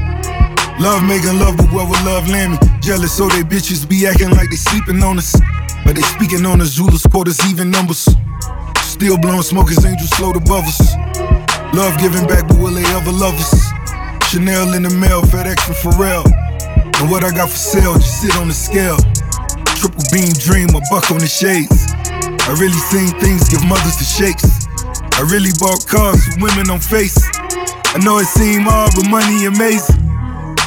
[0.80, 2.75] Love making love, but where would love land me?
[2.86, 5.34] Jealous, so they bitches be acting like they sleeping on us.
[5.84, 8.06] But they speaking on the Zulus, quarters, even numbers.
[8.86, 10.94] Still blowing smoke as angels float above us.
[11.74, 13.58] Love giving back, but will they ever love us?
[14.30, 16.30] Chanel in the mail, FedEx and Pharrell.
[17.02, 19.02] And what I got for sale, just sit on the scale.
[19.82, 21.90] Triple beam dream, a buck on the shades.
[22.46, 24.46] I really seen things give mothers the shakes.
[25.18, 27.18] I really bought cars with women on face.
[27.34, 30.06] I know it seem hard, but money amazing.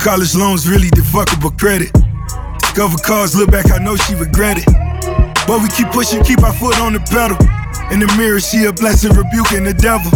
[0.03, 1.95] College loans really the fuckable credit.
[2.79, 4.71] Discover cars, look back, I know she regret it.
[5.51, 7.35] But we keep pushing, keep our foot on the pedal.
[7.91, 10.07] In the mirror, she a blessing, rebuking the devil.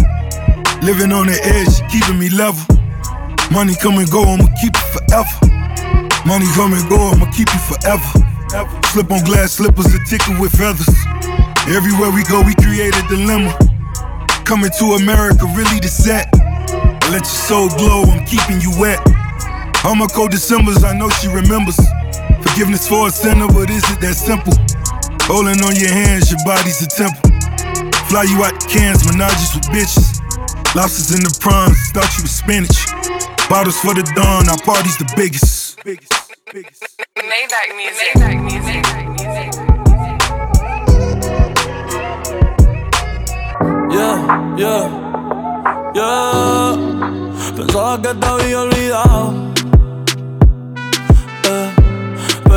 [0.78, 2.62] Living on the edge, keeping me level.
[3.50, 5.34] Money come and go, I'ma keep it forever.
[6.22, 8.06] Money come and go, I'ma keep it forever.
[8.94, 10.94] Slip on glass slippers, a tickle with feathers.
[11.66, 13.58] Everywhere we go, we create a dilemma.
[14.46, 16.30] Coming to America, really the set.
[16.38, 19.02] I let your soul glow, I'm keeping you wet.
[19.82, 21.74] All my cold Decembers, I know she remembers.
[22.52, 24.52] Forgiveness for a sinner, but is it that simple?
[25.24, 27.32] Holding on your hands, your body's a temple.
[28.12, 30.20] Fly you out the cans, menages with bitches.
[30.76, 32.84] Lobsters in the prawns, thought you was spinach.
[33.48, 35.80] Bottles for the dawn, our party's the biggest.
[35.80, 38.20] Maybach music.
[38.20, 38.84] Maybach music.
[43.96, 44.20] Yeah,
[44.60, 44.92] yeah,
[45.96, 46.76] yeah.
[47.56, 49.41] Pensaba que te había olvidado.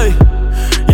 [0.00, 0.08] Ey,
[0.92, 0.93] ya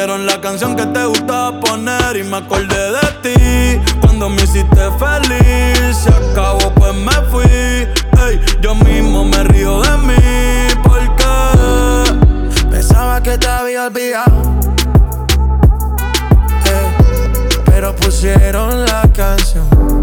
[0.00, 4.80] pusieron la canción que te gustaba poner y me acordé de ti cuando me hiciste
[4.98, 10.14] feliz, se acabó pues me fui, ey, yo mismo me río de mí
[10.82, 11.24] porque
[12.70, 14.40] Pensaba que te había olvidado.
[16.64, 19.99] Eh, pero pusieron la canción.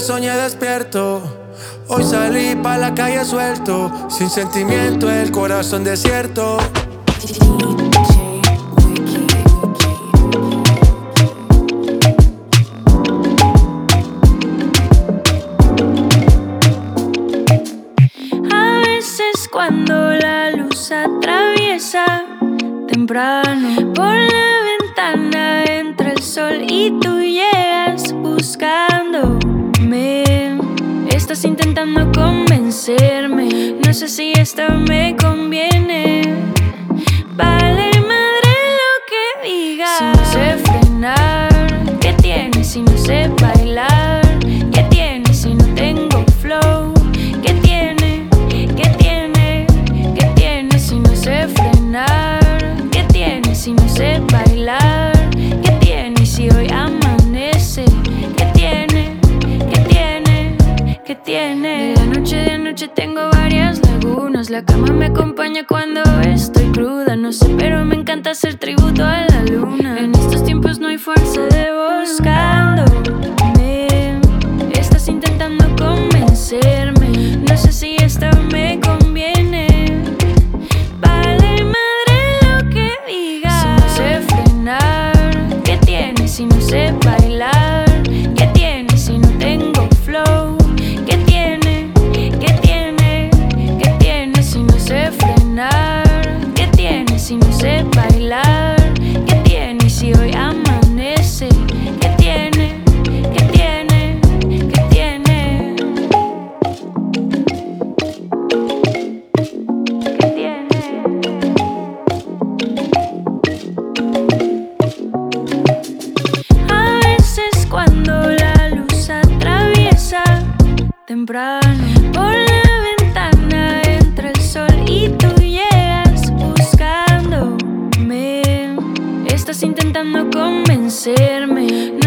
[0.00, 1.22] Soñé despierto.
[1.88, 6.58] Hoy salí pa' la calle suelto, sin sentimiento, el corazón desierto.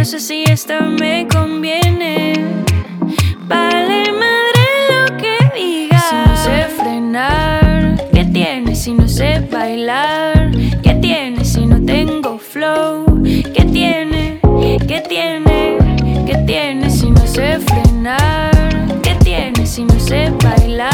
[0.04, 2.34] No sé si esto me conviene.
[3.48, 6.04] Vale madre lo que digas.
[6.10, 10.52] Si no sé frenar, ¿qué tiene si no sé bailar?
[10.84, 13.24] ¿Qué tiene si no tengo flow?
[13.24, 14.42] ¿Qué tiene?
[14.90, 15.78] ¿Qué tiene?
[16.28, 18.52] ¿Qué tiene si no sé frenar?
[19.02, 20.93] ¿Qué tiene si no sé bailar?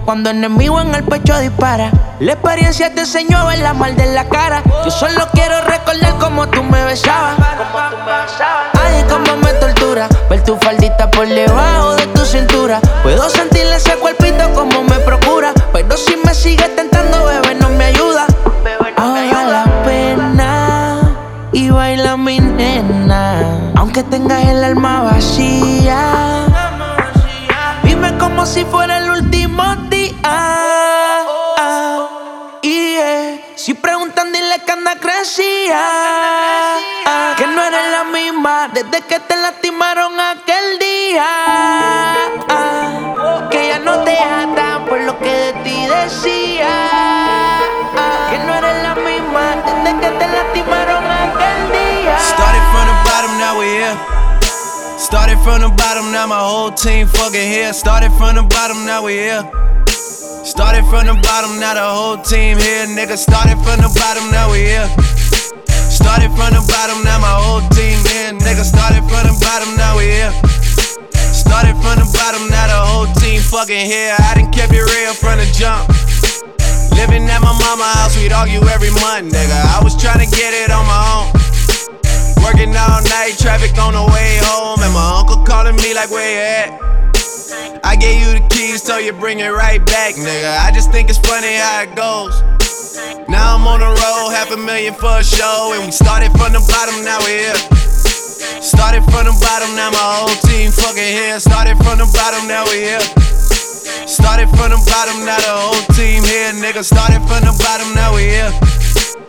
[0.00, 1.90] Como cuando enemigo en el pecho dispara.
[2.20, 4.62] La experiencia te enseñó a ver la mal de la cara.
[4.84, 7.36] Yo solo quiero recordar cómo tú me besabas.
[8.82, 10.08] Ay, cómo me tortura.
[10.28, 12.80] Ver tu faldita por debajo de tu cintura.
[13.02, 15.52] Puedo sentir ese cuerpito como me procura.
[15.72, 18.26] Pero si me sigue tentando, bebé, no me ayuda.
[18.96, 21.00] Ahora la pena
[21.52, 23.72] y baila mi nena.
[23.76, 26.44] Aunque tengas el alma vacía,
[27.82, 29.29] vive como si fuera el último
[37.36, 41.26] Que no eres la misma desde que te lastimaron aquel día.
[43.50, 46.68] Que ya no te ata por lo que de ti decía.
[48.30, 52.18] Que no eres la misma desde que te lastimaron aquel día.
[52.18, 53.96] Started from the bottom, now we here.
[54.98, 57.72] Started from the bottom, now my whole team fucking here.
[57.72, 59.48] Started from the bottom, now we here.
[60.44, 63.16] Started from the bottom, now the whole team here, nigga.
[63.16, 64.88] Started from the bottom, now we here.
[66.10, 68.66] Started from the bottom, now my whole team here, nigga.
[68.66, 70.34] Started from the bottom, now we here.
[71.14, 74.18] Started from the bottom, now the whole team fucking here.
[74.18, 75.86] I done kept it real from the jump.
[76.98, 79.54] Living at my mama house, we'd argue every month, nigga.
[79.54, 81.30] I was trying to get it on my own.
[82.42, 86.26] Working all night, traffic on the way home, and my uncle calling me like, where
[86.26, 86.74] you at?
[87.86, 90.58] I gave you the keys, so you bring it right back, nigga.
[90.58, 92.34] I just think it's funny how it goes.
[92.98, 95.70] I'm on the road, half a million for a show.
[95.78, 97.60] And we started from the bottom, now we're here.
[98.58, 101.38] Started from the bottom, now my whole team fucking here.
[101.38, 103.04] Started from the bottom, now we here.
[104.10, 106.82] Started from the bottom, now the whole team here, nigga.
[106.82, 108.50] Started from the bottom, now we here.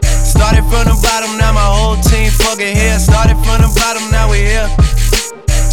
[0.02, 2.98] Started from the bottom, now my whole team fucking here.
[2.98, 4.90] Started from the bottom, now we here.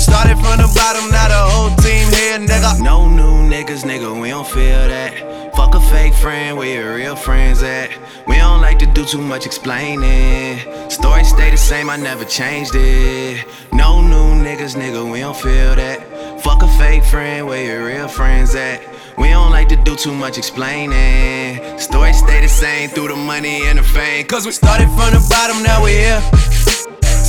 [0.08, 2.80] Started from the bottom, now the whole team here, nigga.
[2.80, 5.54] No new niggas, nigga, we don't feel that.
[5.54, 7.90] Fuck a fake friend, where your real friends at?
[8.26, 10.60] We don't like to do too much explaining.
[10.88, 13.44] Story stay the same, I never changed it.
[13.72, 15.98] No new niggas, nigga, we don't feel that.
[16.40, 18.80] Fuck a fake friend, where your real friends at?
[19.18, 21.78] We don't like to do too much explaining.
[21.78, 24.24] Story stay the same through the money and the fame.
[24.26, 26.22] Cause we started from the bottom, now we here.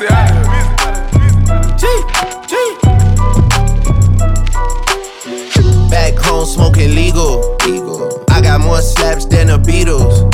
[0.00, 1.10] Weezy out
[1.78, 1.86] G,
[2.46, 2.54] G.
[5.90, 7.56] Back home smoking legal.
[7.66, 8.24] legal.
[8.30, 10.30] I got more slaps than the Beatles.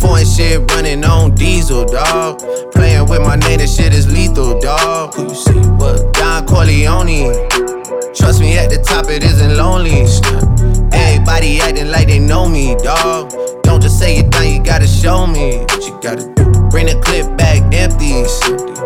[0.00, 2.40] Foreign shit running on diesel, dog.
[2.72, 5.14] Playing with my name, this shit is lethal, dog.
[5.14, 5.60] Who you see?
[5.78, 6.12] What?
[6.14, 7.48] Don Corleone.
[8.14, 10.04] Trust me, at the top it isn't lonely.
[10.92, 13.32] Everybody acting like they know me, dog.
[13.62, 16.44] Don't just say it down, you gotta show me what you gotta do.
[16.68, 18.69] Bring the clip back empties.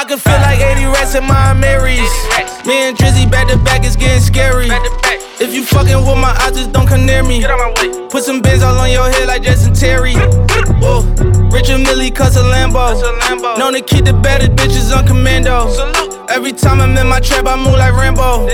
[0.00, 2.08] I can feel like 80 rats in my Marys.
[2.64, 4.68] Me and Drizzy back to back is getting scary.
[5.38, 7.44] If you fucking with my eyes, just don't come near me.
[8.08, 10.14] Put some bins all on your head like Jason Terry.
[10.80, 11.02] Whoa.
[11.52, 13.58] Richard Mille cuss a Lambo.
[13.58, 15.68] Known to keep the better bitches on commando.
[16.30, 18.48] Every time I'm in my trap, I move like Rambo.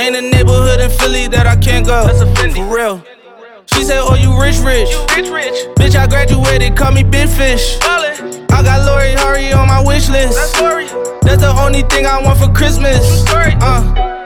[0.00, 2.08] Ain't a neighborhood in Philly that I can't go.
[2.08, 3.15] For real.
[3.72, 4.88] She said, Oh, you rich, rich.
[5.16, 5.66] rich, rich.
[5.76, 7.78] Bitch, I graduated, call me Big Fish.
[7.82, 10.54] I got Lori Harvey on my wish list.
[11.22, 13.24] That's the only thing I want for Christmas.
[13.28, 14.25] Uh.